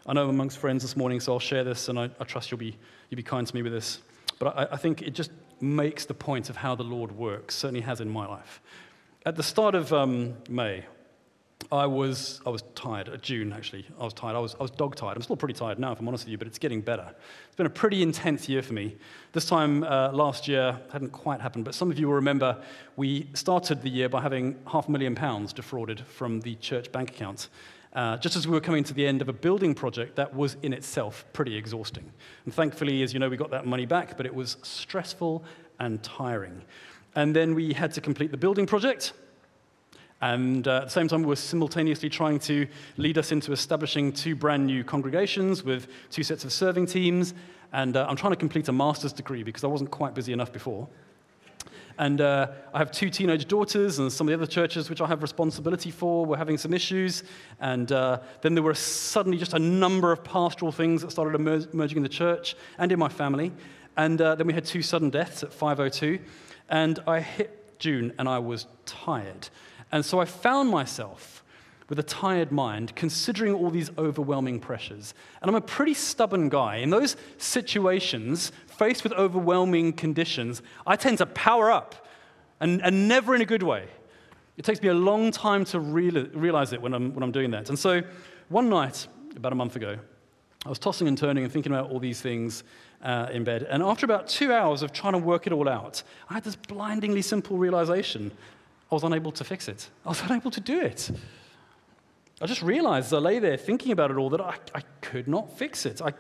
I 0.06 0.14
know 0.14 0.26
I'm 0.26 0.30
amongst 0.30 0.60
friends 0.60 0.84
this 0.84 0.96
morning, 0.96 1.20
so 1.20 1.34
I'll 1.34 1.40
share 1.40 1.64
this, 1.64 1.90
and 1.90 1.98
I, 1.98 2.04
I 2.20 2.24
trust 2.24 2.52
you'll 2.52 2.60
be, 2.60 2.78
you'll 3.10 3.16
be 3.16 3.24
kind 3.24 3.48
to 3.48 3.56
me 3.56 3.64
with 3.64 3.74
this. 3.74 4.00
But 4.38 4.56
I, 4.56 4.68
I 4.74 4.78
think 4.78 5.02
it 5.02 5.16
just 5.16 5.32
makes 5.60 6.06
the 6.06 6.14
point 6.14 6.52
of 6.52 6.56
how 6.56 6.76
the 6.76 6.84
Lord 6.84 7.12
works, 7.14 7.56
certainly 7.56 7.82
has 7.82 8.02
in 8.02 8.10
my 8.12 8.28
life. 8.28 8.62
At 9.26 9.36
the 9.36 9.42
start 9.42 9.74
of 9.74 9.92
um, 9.92 10.36
May, 10.48 10.86
I 11.72 11.88
was, 11.88 12.42
I 12.46 12.52
was 12.52 12.64
tired, 12.76 13.10
uh, 13.10 13.18
June 13.18 13.52
actually. 13.52 13.88
I 14.00 14.04
was 14.04 14.14
tired. 14.14 14.36
I 14.36 14.40
was, 14.40 14.54
I 14.60 14.62
was 14.62 14.70
dog 14.70 14.96
tired. 14.96 15.18
I'm 15.18 15.24
still 15.24 15.36
pretty 15.36 15.56
tired 15.56 15.80
now, 15.80 15.92
if 15.92 16.00
I'm 16.00 16.08
honest 16.08 16.26
with 16.26 16.32
you, 16.32 16.38
but 16.38 16.46
it's 16.46 16.60
getting 16.60 16.82
better. 16.82 17.08
It's 17.48 17.56
been 17.56 17.66
a 17.66 17.72
pretty 17.72 18.04
intense 18.04 18.48
year 18.48 18.62
for 18.62 18.74
me. 18.74 18.98
This 19.32 19.48
time 19.48 19.84
uh, 19.84 20.12
last 20.12 20.48
year 20.48 20.80
hadn't 20.94 21.12
quite 21.12 21.42
happened, 21.42 21.66
but 21.66 21.74
some 21.74 21.90
of 21.90 21.98
you 21.98 22.06
will 22.06 22.14
remember 22.14 22.62
we 22.98 23.30
started 23.34 23.82
the 23.82 23.90
year 23.90 24.10
by 24.10 24.22
having 24.22 24.60
half 24.68 24.90
a 24.90 24.92
million 24.92 25.16
pounds 25.16 25.54
defrauded 25.54 26.02
from 26.02 26.42
the 26.42 26.54
church 26.58 26.92
bank 26.92 27.10
account. 27.10 27.50
Uh, 27.96 28.18
just 28.18 28.36
as 28.36 28.46
we 28.46 28.54
were 28.54 28.62
coming 28.62 28.84
to 28.84 28.94
the 28.94 29.08
end 29.08 29.22
of 29.22 29.30
a 29.30 29.34
building 29.34 29.74
project 29.74 30.18
that 30.18 30.36
was 30.36 30.58
in 30.62 30.74
itself 30.74 31.26
pretty 31.32 31.56
exhausting. 31.56 32.12
And 32.44 32.54
thankfully, 32.54 33.02
as 33.04 33.14
you 33.14 33.20
know, 33.20 33.30
we 33.30 33.38
got 33.38 33.52
that 33.52 33.66
money 33.66 33.86
back, 33.86 34.18
but 34.18 34.26
it 34.26 34.36
was 34.36 34.58
stressful 34.62 35.44
and 35.80 36.04
tiring. 36.04 36.62
And 37.16 37.34
then 37.34 37.56
we 37.56 37.72
had 37.72 37.94
to 37.94 38.02
complete 38.02 38.32
the 38.32 38.38
building 38.38 38.66
project, 38.68 39.14
and 40.22 40.68
uh, 40.68 40.78
at 40.78 40.86
the 40.86 40.90
same 40.90 41.08
time, 41.08 41.22
we 41.22 41.28
were 41.28 41.36
simultaneously 41.36 42.10
trying 42.10 42.40
to 42.40 42.68
lead 42.98 43.18
us 43.18 43.32
into 43.32 43.52
establishing 43.52 44.14
two 44.14 44.36
brand 44.36 44.66
new 44.66 44.84
congregations 44.84 45.64
with 45.64 45.88
two 46.10 46.24
sets 46.24 46.44
of 46.46 46.52
serving 46.52 46.86
teams. 46.86 47.34
And 47.74 47.98
uh, 47.98 48.06
I'm 48.10 48.16
trying 48.16 48.32
to 48.32 48.38
complete 48.38 48.68
a 48.68 48.72
master's 48.72 49.14
degree 49.14 49.44
because 49.44 49.64
I 49.64 49.68
wasn't 49.68 49.92
quite 49.92 50.16
busy 50.16 50.32
enough 50.34 50.54
before. 50.54 50.88
And 51.98 52.20
uh, 52.20 52.52
I 52.74 52.78
have 52.78 52.92
two 52.92 53.10
teenage 53.10 53.48
daughters, 53.48 54.00
and 54.00 54.12
some 54.12 54.28
of 54.28 54.32
the 54.32 54.44
other 54.44 54.52
churches 54.52 54.90
which 54.90 55.02
I 55.02 55.08
have 55.08 55.22
responsibility 55.22 55.92
for 55.92 56.26
were 56.26 56.38
having 56.38 56.58
some 56.58 56.74
issues. 56.74 57.24
And 57.60 57.92
uh, 57.92 58.20
then 58.42 58.54
there 58.54 58.64
were 58.64 58.74
suddenly 58.74 59.38
just 59.38 59.54
a 59.54 59.60
number 59.60 60.12
of 60.12 60.24
pastoral 60.24 60.72
things 60.72 61.02
that 61.02 61.12
started 61.12 61.36
emerging 61.36 61.98
in 61.98 62.04
the 62.04 62.10
church 62.10 62.56
and 62.78 62.92
in 62.92 63.00
my 63.00 63.10
family. 63.10 63.52
And 63.98 64.20
uh, 64.22 64.36
then 64.36 64.48
we 64.48 64.54
had 64.54 64.66
two 64.66 64.82
sudden 64.82 65.10
deaths 65.10 65.44
at 65.44 65.54
502. 65.54 66.20
And 66.70 67.00
I 67.08 67.22
hit 67.22 67.80
June, 67.80 68.14
and 68.18 68.28
I 68.28 68.40
was 68.40 68.68
tired. 68.86 69.50
And 69.92 70.04
so 70.04 70.20
I 70.20 70.26
found 70.26 70.70
myself 70.70 71.44
with 71.88 72.00
a 72.00 72.04
tired 72.04 72.52
mind, 72.52 72.96
considering 72.96 73.54
all 73.54 73.70
these 73.70 73.92
overwhelming 73.98 74.60
pressures. 74.60 75.14
And 75.42 75.50
I'm 75.50 75.56
a 75.56 75.62
pretty 75.62 75.94
stubborn 75.94 76.50
guy. 76.50 76.78
In 76.78 76.90
those 76.90 77.16
situations, 77.38 78.52
faced 78.78 79.04
with 79.04 79.14
overwhelming 79.14 79.94
conditions, 79.94 80.62
I 80.86 80.96
tend 80.96 81.18
to 81.20 81.26
power 81.26 81.72
up, 81.72 82.08
and, 82.60 82.82
and 82.82 83.08
never 83.08 83.36
in 83.36 83.42
a 83.42 83.46
good 83.46 83.64
way. 83.64 83.88
It 84.58 84.64
takes 84.64 84.82
me 84.82 84.90
a 84.90 84.94
long 84.94 85.32
time 85.32 85.66
to 85.66 85.80
real, 85.80 86.26
realize 86.34 86.72
it 86.74 86.82
when 86.82 86.94
I'm, 86.94 87.14
when 87.14 87.24
I'm 87.24 87.32
doing 87.32 87.52
that. 87.52 87.70
And 87.70 87.78
so 87.78 88.02
one 88.50 88.70
night, 88.70 89.08
about 89.36 89.52
a 89.52 89.56
month 89.56 89.76
ago, 89.76 89.98
I 90.66 90.70
was 90.70 90.80
tossing 90.80 91.08
and 91.08 91.18
turning 91.18 91.44
and 91.44 91.52
thinking 91.52 91.72
about 91.72 91.92
all 91.92 92.00
these 92.00 92.22
things 92.22 92.64
uh, 93.02 93.28
in 93.32 93.44
bed. 93.44 93.64
And 93.70 93.84
after 93.84 94.06
about 94.06 94.28
two 94.28 94.52
hours 94.52 94.82
of 94.82 94.92
trying 94.92 95.14
to 95.14 95.20
work 95.20 95.46
it 95.46 95.54
all 95.54 95.70
out, 95.70 96.02
I 96.30 96.36
had 96.36 96.44
this 96.44 96.56
blindingly 96.56 97.22
simple 97.22 97.58
realization 97.58 98.32
I 98.92 98.96
was 98.96 99.04
unable 99.04 99.32
to 99.34 99.44
fix 99.44 99.68
it. 99.68 99.90
I 100.06 100.10
was 100.10 100.22
unable 100.30 100.52
to 100.52 100.62
do 100.62 100.80
it. 100.80 101.12
I 102.42 102.46
just 102.46 102.62
realized 102.62 103.08
as 103.08 103.14
I 103.14 103.18
lay 103.18 103.40
there 103.40 103.58
thinking 103.58 103.92
about 103.92 104.12
it 104.12 104.18
all 104.18 104.30
that 104.30 104.42
I, 104.42 104.56
I 104.74 104.82
could 105.02 105.28
not 105.28 105.58
fix 105.58 105.86
it. 105.86 106.02
I 106.02 106.14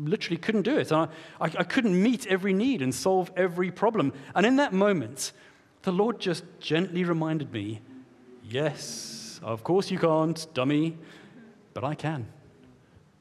literally 0.00 0.36
couldn't 0.36 0.62
do 0.62 0.76
it. 0.78 0.92
I, 0.92 1.04
I, 1.40 1.44
I 1.44 1.64
couldn't 1.64 2.00
meet 2.00 2.26
every 2.26 2.52
need 2.52 2.82
and 2.82 2.94
solve 2.94 3.30
every 3.36 3.70
problem. 3.70 4.12
And 4.34 4.46
in 4.46 4.56
that 4.56 4.72
moment, 4.72 5.32
the 5.82 5.92
Lord 5.92 6.18
just 6.20 6.44
gently 6.58 7.04
reminded 7.04 7.52
me 7.52 7.80
yes, 8.44 9.40
of 9.42 9.62
course 9.62 9.90
you 9.90 9.98
can't, 9.98 10.46
dummy, 10.54 10.98
but 11.74 11.84
I 11.84 11.94
can. 11.94 12.26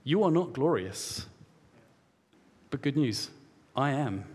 You 0.03 0.23
are 0.23 0.31
not 0.31 0.53
glorious. 0.53 1.27
But 2.69 2.81
good 2.81 2.97
news, 2.97 3.29
I 3.75 3.91
am. 3.91 4.25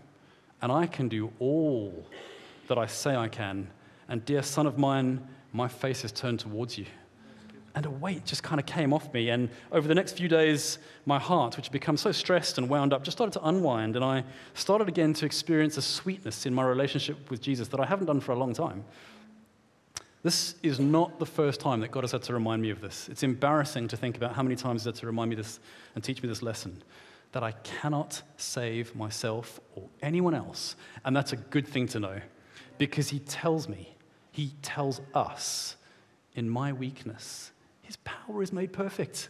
And 0.61 0.71
I 0.71 0.87
can 0.87 1.09
do 1.09 1.31
all 1.39 2.05
that 2.67 2.77
I 2.77 2.85
say 2.85 3.15
I 3.15 3.27
can 3.27 3.67
and, 4.07 4.23
dear 4.23 4.43
son 4.43 4.67
of 4.67 4.77
mine, 4.77 5.27
my 5.51 5.67
face 5.67 6.03
is 6.03 6.11
turned 6.11 6.39
towards 6.39 6.77
you. 6.77 6.85
And 7.75 7.85
a 7.85 7.89
weight 7.89 8.25
just 8.25 8.41
kind 8.41 8.59
of 8.59 8.65
came 8.65 8.93
off 8.93 9.13
me. 9.13 9.29
And 9.29 9.49
over 9.71 9.87
the 9.87 9.93
next 9.93 10.13
few 10.17 10.27
days, 10.27 10.79
my 11.05 11.19
heart, 11.19 11.57
which 11.57 11.67
had 11.67 11.73
become 11.73 11.97
so 11.97 12.11
stressed 12.11 12.57
and 12.57 12.69
wound 12.69 12.93
up, 12.93 13.03
just 13.03 13.17
started 13.17 13.33
to 13.33 13.45
unwind. 13.45 13.95
And 13.95 14.03
I 14.03 14.23
started 14.53 14.87
again 14.87 15.13
to 15.15 15.25
experience 15.25 15.77
a 15.77 15.81
sweetness 15.81 16.45
in 16.45 16.53
my 16.53 16.63
relationship 16.63 17.29
with 17.29 17.41
Jesus 17.41 17.67
that 17.69 17.79
I 17.79 17.85
haven't 17.85 18.05
done 18.05 18.21
for 18.21 18.31
a 18.31 18.35
long 18.35 18.53
time. 18.53 18.85
This 20.23 20.55
is 20.63 20.79
not 20.79 21.19
the 21.19 21.25
first 21.25 21.59
time 21.59 21.81
that 21.81 21.91
God 21.91 22.03
has 22.03 22.11
had 22.11 22.23
to 22.23 22.33
remind 22.33 22.61
me 22.61 22.71
of 22.71 22.81
this. 22.81 23.09
It's 23.09 23.23
embarrassing 23.23 23.89
to 23.89 23.97
think 23.97 24.17
about 24.17 24.33
how 24.33 24.41
many 24.41 24.55
times 24.55 24.81
He's 24.81 24.85
had 24.87 24.95
to 24.95 25.05
remind 25.05 25.29
me 25.29 25.35
this 25.35 25.59
and 25.93 26.03
teach 26.03 26.23
me 26.23 26.29
this 26.29 26.41
lesson 26.41 26.81
that 27.33 27.43
I 27.43 27.51
cannot 27.51 28.21
save 28.37 28.95
myself 28.95 29.59
or 29.75 29.83
anyone 30.01 30.33
else. 30.33 30.77
And 31.03 31.15
that's 31.15 31.33
a 31.33 31.37
good 31.37 31.67
thing 31.67 31.87
to 31.89 31.99
know 31.99 32.21
because 32.77 33.09
He 33.09 33.19
tells 33.19 33.67
me 33.67 33.95
he 34.35 34.51
tells 34.61 34.99
us, 35.13 35.77
in 36.33 36.49
my 36.49 36.73
weakness, 36.73 37.51
his 37.85 37.97
power 37.97 38.41
is 38.41 38.51
made 38.51 38.73
perfect. 38.73 39.29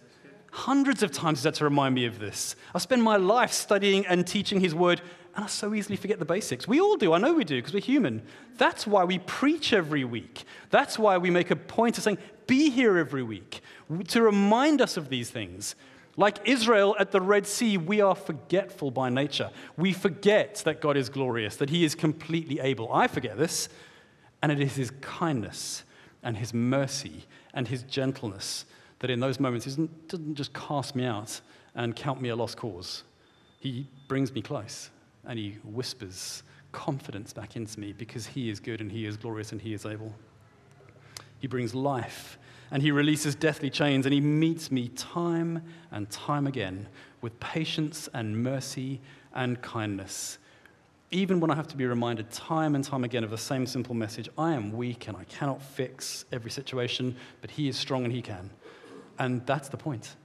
Hundreds 0.51 1.03
of 1.03 1.11
times 1.11 1.39
he's 1.39 1.43
had 1.43 1.53
to 1.55 1.65
remind 1.65 1.93
me 1.93 2.05
of 2.05 2.19
this. 2.19 2.55
I 2.73 2.79
spend 2.79 3.03
my 3.03 3.17
life 3.17 3.51
studying 3.51 4.05
and 4.05 4.25
teaching 4.25 4.61
his 4.61 4.73
word, 4.73 5.01
and 5.35 5.43
I 5.43 5.47
so 5.47 5.73
easily 5.73 5.97
forget 5.97 6.17
the 6.17 6.25
basics. 6.25 6.65
We 6.67 6.79
all 6.79 6.95
do. 6.95 7.11
I 7.11 7.17
know 7.17 7.33
we 7.33 7.43
do, 7.43 7.57
because 7.57 7.73
we're 7.73 7.81
human. 7.81 8.21
That's 8.57 8.87
why 8.87 9.03
we 9.03 9.19
preach 9.19 9.73
every 9.73 10.05
week. 10.05 10.45
That's 10.69 10.97
why 10.97 11.17
we 11.17 11.29
make 11.29 11.51
a 11.51 11.57
point 11.57 11.97
of 11.97 12.05
saying, 12.05 12.19
be 12.47 12.69
here 12.69 12.97
every 12.97 13.23
week, 13.23 13.61
to 14.07 14.21
remind 14.21 14.81
us 14.81 14.95
of 14.95 15.09
these 15.09 15.29
things. 15.29 15.75
Like 16.15 16.39
Israel 16.45 16.95
at 16.97 17.11
the 17.11 17.19
Red 17.19 17.45
Sea, 17.45 17.77
we 17.77 17.99
are 17.99 18.15
forgetful 18.15 18.91
by 18.91 19.09
nature. 19.09 19.49
We 19.75 19.91
forget 19.91 20.61
that 20.63 20.79
God 20.79 20.95
is 20.95 21.09
glorious, 21.09 21.57
that 21.57 21.69
he 21.69 21.83
is 21.83 21.93
completely 21.93 22.61
able. 22.61 22.93
I 22.93 23.07
forget 23.07 23.37
this. 23.37 23.67
And 24.41 24.51
it 24.51 24.61
is 24.61 24.75
his 24.75 24.91
kindness 25.01 25.83
and 26.25 26.37
his 26.37 26.53
mercy 26.53 27.23
and 27.53 27.69
his 27.69 27.83
gentleness 27.83 28.65
that 28.99 29.09
in 29.09 29.21
those 29.21 29.39
moments 29.39 29.65
he 29.65 29.87
doesn't 30.07 30.35
just 30.35 30.53
cast 30.53 30.95
me 30.95 31.05
out 31.05 31.39
and 31.75 31.95
count 31.95 32.21
me 32.21 32.29
a 32.29 32.35
lost 32.35 32.57
cause. 32.57 33.03
He 33.59 33.87
brings 34.07 34.33
me 34.33 34.41
close 34.41 34.89
and 35.25 35.39
he 35.39 35.57
whispers 35.63 36.43
confidence 36.71 37.31
back 37.31 37.55
into 37.55 37.79
me 37.79 37.93
because 37.93 38.27
he 38.27 38.49
is 38.49 38.59
good 38.59 38.81
and 38.81 38.91
he 38.91 39.05
is 39.05 39.15
glorious 39.15 39.51
and 39.51 39.61
he 39.61 39.73
is 39.73 39.85
able. 39.85 40.13
He 41.39 41.47
brings 41.47 41.73
life 41.73 42.37
and 42.71 42.81
he 42.81 42.91
releases 42.91 43.35
deathly 43.35 43.69
chains 43.69 44.05
and 44.05 44.13
he 44.13 44.19
meets 44.19 44.71
me 44.71 44.89
time 44.89 45.61
and 45.91 46.09
time 46.09 46.47
again 46.47 46.87
with 47.21 47.39
patience 47.39 48.09
and 48.13 48.43
mercy 48.43 48.99
and 49.33 49.61
kindness 49.61 50.39
even 51.15 51.39
when 51.39 51.49
I 51.49 51.55
have 51.55 51.67
to 51.67 51.77
be 51.77 51.85
reminded 51.85 52.29
time 52.29 52.75
and 52.75 52.83
time 52.83 53.03
again 53.05 53.23
of 53.23 53.29
the 53.29 53.37
same 53.37 53.65
simple 53.65 53.95
message 53.95 54.29
I 54.37 54.53
am 54.53 54.73
weak 54.73 55.07
and 55.07 55.15
I 55.15 55.23
cannot 55.23 55.61
fix 55.61 56.25
every 56.31 56.51
situation, 56.51 57.15
but 57.41 57.51
He 57.51 57.69
is 57.69 57.77
strong 57.77 58.03
and 58.03 58.13
He 58.13 58.21
can. 58.21 58.49
And 59.17 59.45
that's 59.45 59.69
the 59.69 59.77
point. 59.77 60.15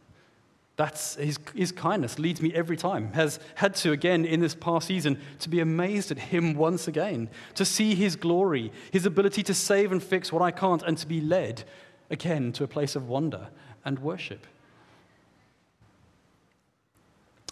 That's 0.77 1.17
his, 1.17 1.39
his 1.55 1.73
kindness 1.73 2.19
leads 2.19 2.41
me 2.41 2.55
every 2.55 2.77
time. 2.77 3.13
Has 3.13 3.39
had 3.55 3.75
to 3.77 3.93
again 3.93 4.25
in 4.25 4.41
this 4.41 4.55
past 4.55 4.89
season 4.89 5.21
to 5.41 5.51
be 5.51 5.61
amazed 5.61 6.11
at 6.11 6.19
him 6.19 6.55
once 6.55 6.89
again, 6.89 7.29
to 7.57 7.67
see 7.67 7.95
his 7.95 8.17
glory, 8.17 8.73
his 8.91 9.05
ability 9.05 9.43
to 9.43 9.53
save 9.53 9.93
and 9.93 10.03
fix 10.03 10.33
what 10.33 10.41
I 10.41 10.51
can't, 10.51 10.83
and 10.83 10.97
to 10.97 11.07
be 11.07 11.21
led 11.21 11.65
again 12.09 12.51
to 12.53 12.65
a 12.65 12.67
place 12.67 12.97
of 12.97 13.09
wonder 13.09 13.49
and 13.85 13.99
worship. 13.99 14.47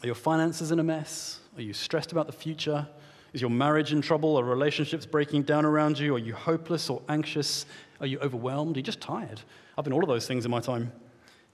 Are 0.03 0.07
your 0.07 0.15
finances 0.15 0.71
in 0.71 0.81
a 0.81 0.85
mess? 0.85 1.41
Are 1.55 1.63
you 1.63 1.75
stressed 1.75 2.13
about 2.13 2.29
the 2.29 2.33
future? 2.33 2.89
Is 3.33 3.41
your 3.41 3.51
marriage 3.51 3.93
in 3.93 4.01
trouble? 4.01 4.39
Are 4.39 4.45
relationships 4.45 5.05
breaking 5.05 5.43
down 5.43 5.65
around 5.65 5.99
you? 5.99 6.15
Are 6.15 6.19
you 6.19 6.35
hopeless 6.35 6.89
or 6.89 7.03
anxious? 7.09 7.67
Are 8.01 8.07
you 8.07 8.19
overwhelmed? 8.21 8.77
Are 8.77 8.79
you 8.79 8.85
just 8.85 9.01
tired? 9.01 9.41
I've 9.77 9.85
been 9.85 9.93
all 9.93 10.03
of 10.03 10.09
those 10.09 10.27
things 10.27 10.45
in 10.45 10.51
my 10.51 10.61
time. 10.61 10.93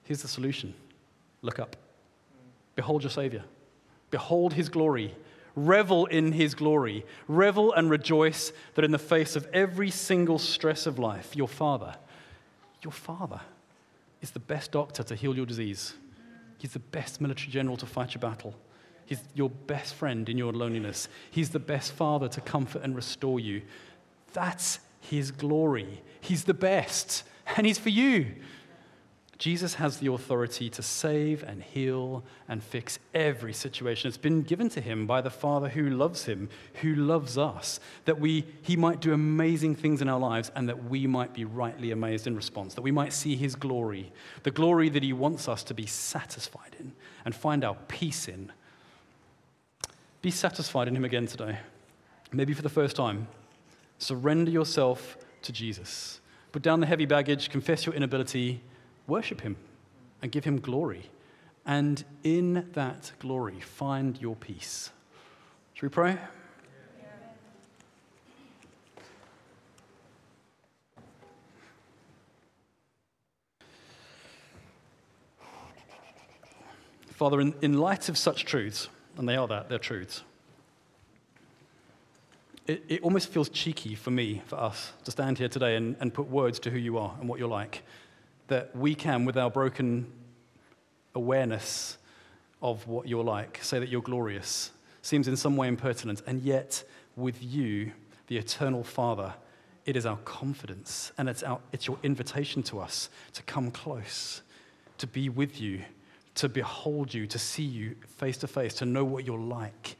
Here's 0.05 0.23
the 0.23 0.29
solution 0.29 0.75
look 1.43 1.59
up. 1.59 1.77
Behold 2.77 3.03
your 3.03 3.11
Savior. 3.11 3.45
Behold 4.11 4.53
his 4.53 4.69
glory. 4.69 5.15
Revel 5.57 6.07
in 6.07 6.33
his 6.33 6.55
glory. 6.55 7.05
Revel 7.29 7.73
and 7.73 7.91
rejoice 7.91 8.53
that 8.75 8.85
in 8.85 8.91
the 8.91 8.99
face 8.99 9.37
of 9.37 9.47
every 9.53 9.91
single 9.91 10.39
stress 10.39 10.87
of 10.87 10.99
life, 10.99 11.37
your 11.37 11.49
Father, 11.49 11.95
your 12.83 12.93
Father 12.93 13.41
is 14.21 14.31
the 14.31 14.41
best 14.41 14.73
doctor 14.73 15.03
to 15.03 15.15
heal 15.15 15.37
your 15.37 15.47
disease. 15.47 15.95
He's 16.59 16.73
the 16.73 16.79
best 16.79 17.21
military 17.21 17.51
general 17.51 17.77
to 17.77 17.87
fight 17.87 18.15
your 18.15 18.21
battle. 18.21 18.55
He's 19.07 19.23
your 19.35 19.51
best 19.51 19.95
friend 19.95 20.29
in 20.29 20.38
your 20.38 20.53
loneliness. 20.53 21.09
He's 21.31 21.51
the 21.51 21.59
best 21.59 21.93
father 21.93 22.29
to 22.29 22.40
comfort 22.40 22.83
and 22.83 22.97
restore 22.97 23.40
you. 23.40 23.62
That's 24.33 24.81
his 25.01 25.31
glory. 25.31 26.03
He's 26.21 26.45
the 26.45 26.55
best, 26.55 27.25
and 27.57 27.67
he's 27.67 27.79
for 27.79 27.90
you. 27.90 28.35
Jesus 29.37 29.75
has 29.75 29.99
the 29.99 30.12
authority 30.12 30.71
to 30.71 30.83
save 30.83 31.43
and 31.43 31.62
heal 31.62 32.25
and 32.49 32.62
fix 32.62 32.99
every 33.12 33.53
situation. 33.53 34.09
It's 34.09 34.17
been 34.17 34.43
given 34.43 34.69
to 34.71 34.81
him 34.81 35.07
by 35.07 35.21
the 35.21 35.31
Father 35.31 35.69
who 35.69 35.90
loves 35.90 36.25
him, 36.25 36.49
who 36.81 36.95
loves 36.95 37.37
us, 37.37 37.81
that 38.05 38.21
we, 38.21 38.47
he 38.62 38.77
might 38.77 39.01
do 39.01 39.12
amazing 39.12 39.75
things 39.75 40.01
in 40.01 40.09
our 40.09 40.21
lives 40.21 40.53
and 40.55 40.69
that 40.69 40.85
we 40.85 41.07
might 41.07 41.35
be 41.35 41.45
rightly 41.45 41.90
amazed 41.90 42.27
in 42.27 42.37
response, 42.37 42.75
that 42.75 42.83
we 42.83 42.93
might 42.93 43.12
see 43.12 43.35
his 43.35 43.57
glory, 43.57 44.12
the 44.45 44.51
glory 44.51 44.88
that 44.88 45.03
he 45.03 45.12
wants 45.12 45.49
us 45.49 45.64
to 45.64 45.75
be 45.75 45.87
satisfied 45.87 46.77
in 46.79 46.93
and 47.25 47.35
find 47.35 47.64
our 47.64 47.77
peace 47.88 48.29
in. 48.29 48.53
Be 50.25 50.31
satisfied 50.31 50.89
in 50.89 50.97
him 50.97 51.05
again 51.05 51.27
today, 51.27 51.59
maybe 52.33 52.55
for 52.55 52.63
the 52.63 52.71
first 52.71 52.97
time. 52.97 53.29
Surrender 53.99 54.51
yourself 54.51 55.19
to 55.43 55.53
Jesus. 55.53 56.19
Put 56.51 56.63
down 56.63 56.81
the 56.81 56.87
heavy 56.87 57.05
baggage, 57.05 57.51
confess 57.51 57.85
your 57.85 57.95
inability 57.95 58.63
worship 59.07 59.43
Him 59.43 59.57
and 60.23 60.33
give 60.33 60.45
Him 60.45 60.61
glory. 60.61 61.11
And 61.67 62.03
in 62.23 62.71
that 62.73 63.13
glory, 63.19 63.61
find 63.61 64.19
your 64.19 64.35
peace. 64.35 64.93
Should 65.75 65.83
we 65.83 65.91
pray? 65.91 66.17
Father, 77.11 77.43
in, 77.43 77.55
in 77.61 77.77
light 77.79 78.09
of 78.09 78.17
such 78.17 78.47
truths, 78.47 78.89
and 79.16 79.29
they 79.29 79.37
are 79.37 79.48
that, 79.48 79.68
they're 79.68 79.79
truths, 79.79 80.22
it, 82.66 82.85
it 82.88 83.03
almost 83.03 83.29
feels 83.29 83.48
cheeky 83.48 83.94
for 83.94 84.11
me, 84.11 84.42
for 84.46 84.57
us, 84.57 84.92
to 85.05 85.11
stand 85.11 85.38
here 85.38 85.48
today 85.48 85.77
and, 85.77 85.96
and 86.00 86.14
put 86.14 86.29
words 86.29 86.59
to 86.61 86.70
who 86.70 86.79
you 86.79 86.98
are 86.98 87.14
and 87.20 87.29
what 87.29 87.38
you're 87.38 87.48
like 87.48 87.83
that 88.48 88.74
we 88.77 88.94
can, 88.94 89.24
with 89.24 89.37
our 89.37 89.50
broken 89.50 90.11
awareness 91.14 91.98
of 92.62 92.87
what 92.87 93.09
you're 93.09 93.24
like, 93.24 93.59
say 93.62 93.79
that 93.79 93.88
you're 93.88 94.03
glorious. 94.03 94.70
Seems 95.03 95.29
in 95.29 95.37
some 95.37 95.57
way 95.57 95.68
impertinent, 95.68 96.22
and 96.27 96.42
yet 96.42 96.83
with 97.16 97.42
you, 97.42 97.92
the 98.27 98.38
eternal 98.38 98.83
Father, 98.83 99.35
it 99.85 99.96
is 99.96 100.07
our 100.07 100.16
confidence 100.18 101.12
and 101.18 101.29
it's, 101.29 101.42
our, 101.42 101.61
it's 101.72 101.87
your 101.87 101.98
invitation 102.03 102.62
to 102.64 102.81
us 102.81 103.11
to 103.35 103.42
come 103.42 103.70
close, 103.70 104.40
to 104.96 105.07
be 105.07 105.29
with 105.29 105.61
you, 105.61 105.85
to 106.37 106.49
behold 106.49 107.14
you, 107.14 107.27
to 107.29 107.38
see 107.38 107.62
you 107.62 107.97
face 108.07 108.37
to 108.38 108.47
face, 108.47 108.75
to 108.75 108.85
know 108.85 109.05
what 109.05 109.25
you're 109.25 109.38
like. 109.38 109.97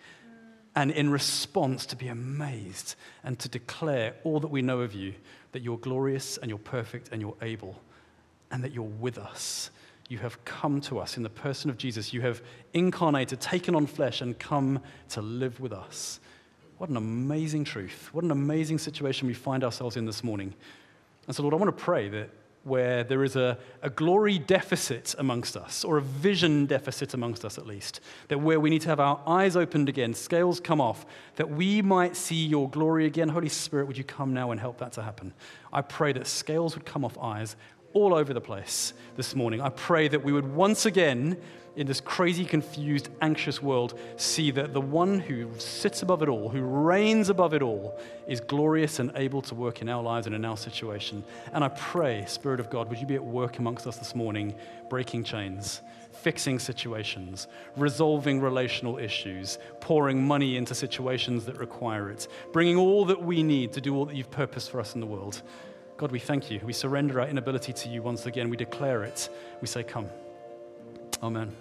And 0.77 0.91
in 0.91 1.11
response, 1.11 1.87
to 1.87 1.97
be 1.97 2.09
amazed 2.09 2.97
and 3.23 3.39
to 3.39 3.49
declare 3.49 4.15
all 4.25 4.41
that 4.41 4.49
we 4.49 4.61
know 4.61 4.81
of 4.81 4.93
you 4.93 5.15
that 5.53 5.63
you're 5.63 5.79
glorious 5.79 6.37
and 6.37 6.49
you're 6.49 6.59
perfect 6.59 7.11
and 7.13 7.21
you're 7.21 7.37
able 7.43 7.81
and 8.51 8.63
that 8.65 8.73
you're 8.73 8.83
with 8.83 9.19
us. 9.19 9.71
You 10.09 10.19
have 10.19 10.45
come 10.45 10.81
to 10.83 10.99
us 10.99 11.17
in 11.17 11.23
the 11.23 11.31
person 11.31 11.71
of 11.71 11.79
Jesus. 11.79 12.13
You 12.13 12.21
have 12.23 12.43
incarnated, 12.73 13.41
taken 13.41 13.75
on 13.75 13.87
flesh, 13.87 14.21
and 14.21 14.39
come 14.39 14.81
to 15.11 15.23
live 15.23 15.61
with 15.61 15.73
us. 15.73 16.21
What 16.79 16.91
an 16.91 16.97
amazing 16.97 17.65
truth. 17.65 18.11
What 18.13 18.25
an 18.25 18.31
amazing 18.31 18.79
situation 18.79 19.29
we 19.29 19.35
find 19.35 19.65
ourselves 19.65 19.97
in 19.97 20.05
this 20.05 20.23
morning. 20.23 20.53
And 21.27 21.35
so, 21.35 21.43
Lord, 21.43 21.55
I 21.55 21.57
want 21.57 21.77
to 21.77 21.85
pray 21.85 22.09
that 22.09 22.31
where 22.65 23.05
there 23.05 23.23
is 23.23 23.37
a, 23.37 23.59
a 23.83 23.91
glory 23.91 24.39
deficit 24.39 25.15
amongst 25.19 25.57
us, 25.57 25.85
or 25.85 25.99
a 25.99 26.03
vision 26.03 26.67
deficit 26.67 27.15
amongst 27.15 27.45
us 27.45 27.59
at 27.59 27.67
least, 27.67 28.01
that 28.29 28.39
where 28.39 28.59
we 28.59 28.71
need 28.71 28.81
to 28.81 28.89
have 28.89 29.01
our 29.01 29.21
eyes 29.27 29.55
opened 29.55 29.89
again, 29.89 30.15
scales 30.15 30.61
come 30.61 30.81
off, 30.81 31.07
that 31.37 31.51
we 31.51 31.83
might 31.83 32.17
see 32.17 32.47
your 32.47 32.69
glory 32.71 33.07
again. 33.07 33.29
Holy 33.29 33.49
Spirit, 33.49 33.87
would 33.87 33.99
you 33.99 34.05
come 34.05 34.35
now 34.35 34.51
and 34.51 34.61
help 34.61 34.79
that 34.79 34.93
to 34.93 35.03
happen? 35.03 35.33
I 35.73 35.83
pray 35.83 36.13
that 36.15 36.27
scales 36.27 36.75
would 36.75 36.87
come 36.87 37.05
off 37.05 37.19
eyes, 37.19 37.57
all 37.93 38.13
over 38.13 38.35
the 38.35 38.41
place 38.41 38.93
this 39.17 39.35
morning. 39.35 39.61
I 39.61 39.69
pray 39.69 40.09
that 40.09 40.25
we 40.25 40.33
would 40.33 40.53
once 40.53 40.85
again, 40.85 41.37
in 41.77 41.87
this 41.87 42.01
crazy, 42.01 42.45
confused, 42.45 43.09
anxious 43.21 43.61
world, 43.61 43.99
see 44.17 44.51
that 44.53 44.73
the 44.73 44.81
one 44.81 45.19
who 45.19 45.51
sits 45.59 46.03
above 46.03 46.23
it 46.23 46.29
all, 46.29 46.49
who 46.49 46.63
reigns 46.63 47.29
above 47.29 47.53
it 47.53 47.63
all, 47.63 47.99
is 48.29 48.41
glorious 48.41 49.01
and 49.01 49.11
able 49.17 49.43
to 49.43 49.55
work 49.55 49.83
in 49.83 49.89
our 49.89 50.03
lives 50.03 50.27
and 50.27 50.35
in 50.35 50.45
our 50.45 50.57
situation. 50.57 51.25
And 51.53 51.65
I 51.65 51.69
pray, 51.69 52.25
Spirit 52.27 52.61
of 52.61 52.71
God, 52.71 52.89
would 52.89 52.99
you 52.99 53.07
be 53.07 53.17
at 53.17 53.25
work 53.25 53.59
amongst 53.59 53.87
us 53.87 53.97
this 53.97 54.15
morning, 54.15 54.55
breaking 54.89 55.25
chains, 55.25 55.81
fixing 56.13 56.61
situations, 56.61 57.49
resolving 57.77 58.41
relational 58.41 58.99
issues, 58.99 59.59
pouring 59.81 60.25
money 60.25 60.57
into 60.57 60.75
situations 60.75 61.45
that 61.47 61.59
require 61.59 62.09
it, 62.11 62.29
bringing 62.53 62.77
all 62.77 63.05
that 63.05 63.21
we 63.21 63.43
need 63.43 63.73
to 63.73 63.81
do 63.81 63.97
all 63.97 64.07
that 64.07 64.15
you've 64.15 64.31
purposed 64.31 64.71
for 64.71 64.81
us 64.81 64.95
in 64.95 65.01
the 65.01 65.07
world. 65.07 65.43
God, 65.97 66.13
we 66.13 66.19
thank 66.19 66.51
you. 66.51 66.61
We 66.65 66.73
surrender 66.73 67.21
our 67.21 67.29
inability 67.29 67.73
to 67.73 67.89
you 67.89 68.03
once 68.03 68.27
again. 68.27 68.49
We 68.49 68.57
declare 68.57 69.05
it. 69.05 69.29
We 69.61 69.67
say, 69.67 69.83
Come. 69.83 70.09
Amen. 71.23 71.55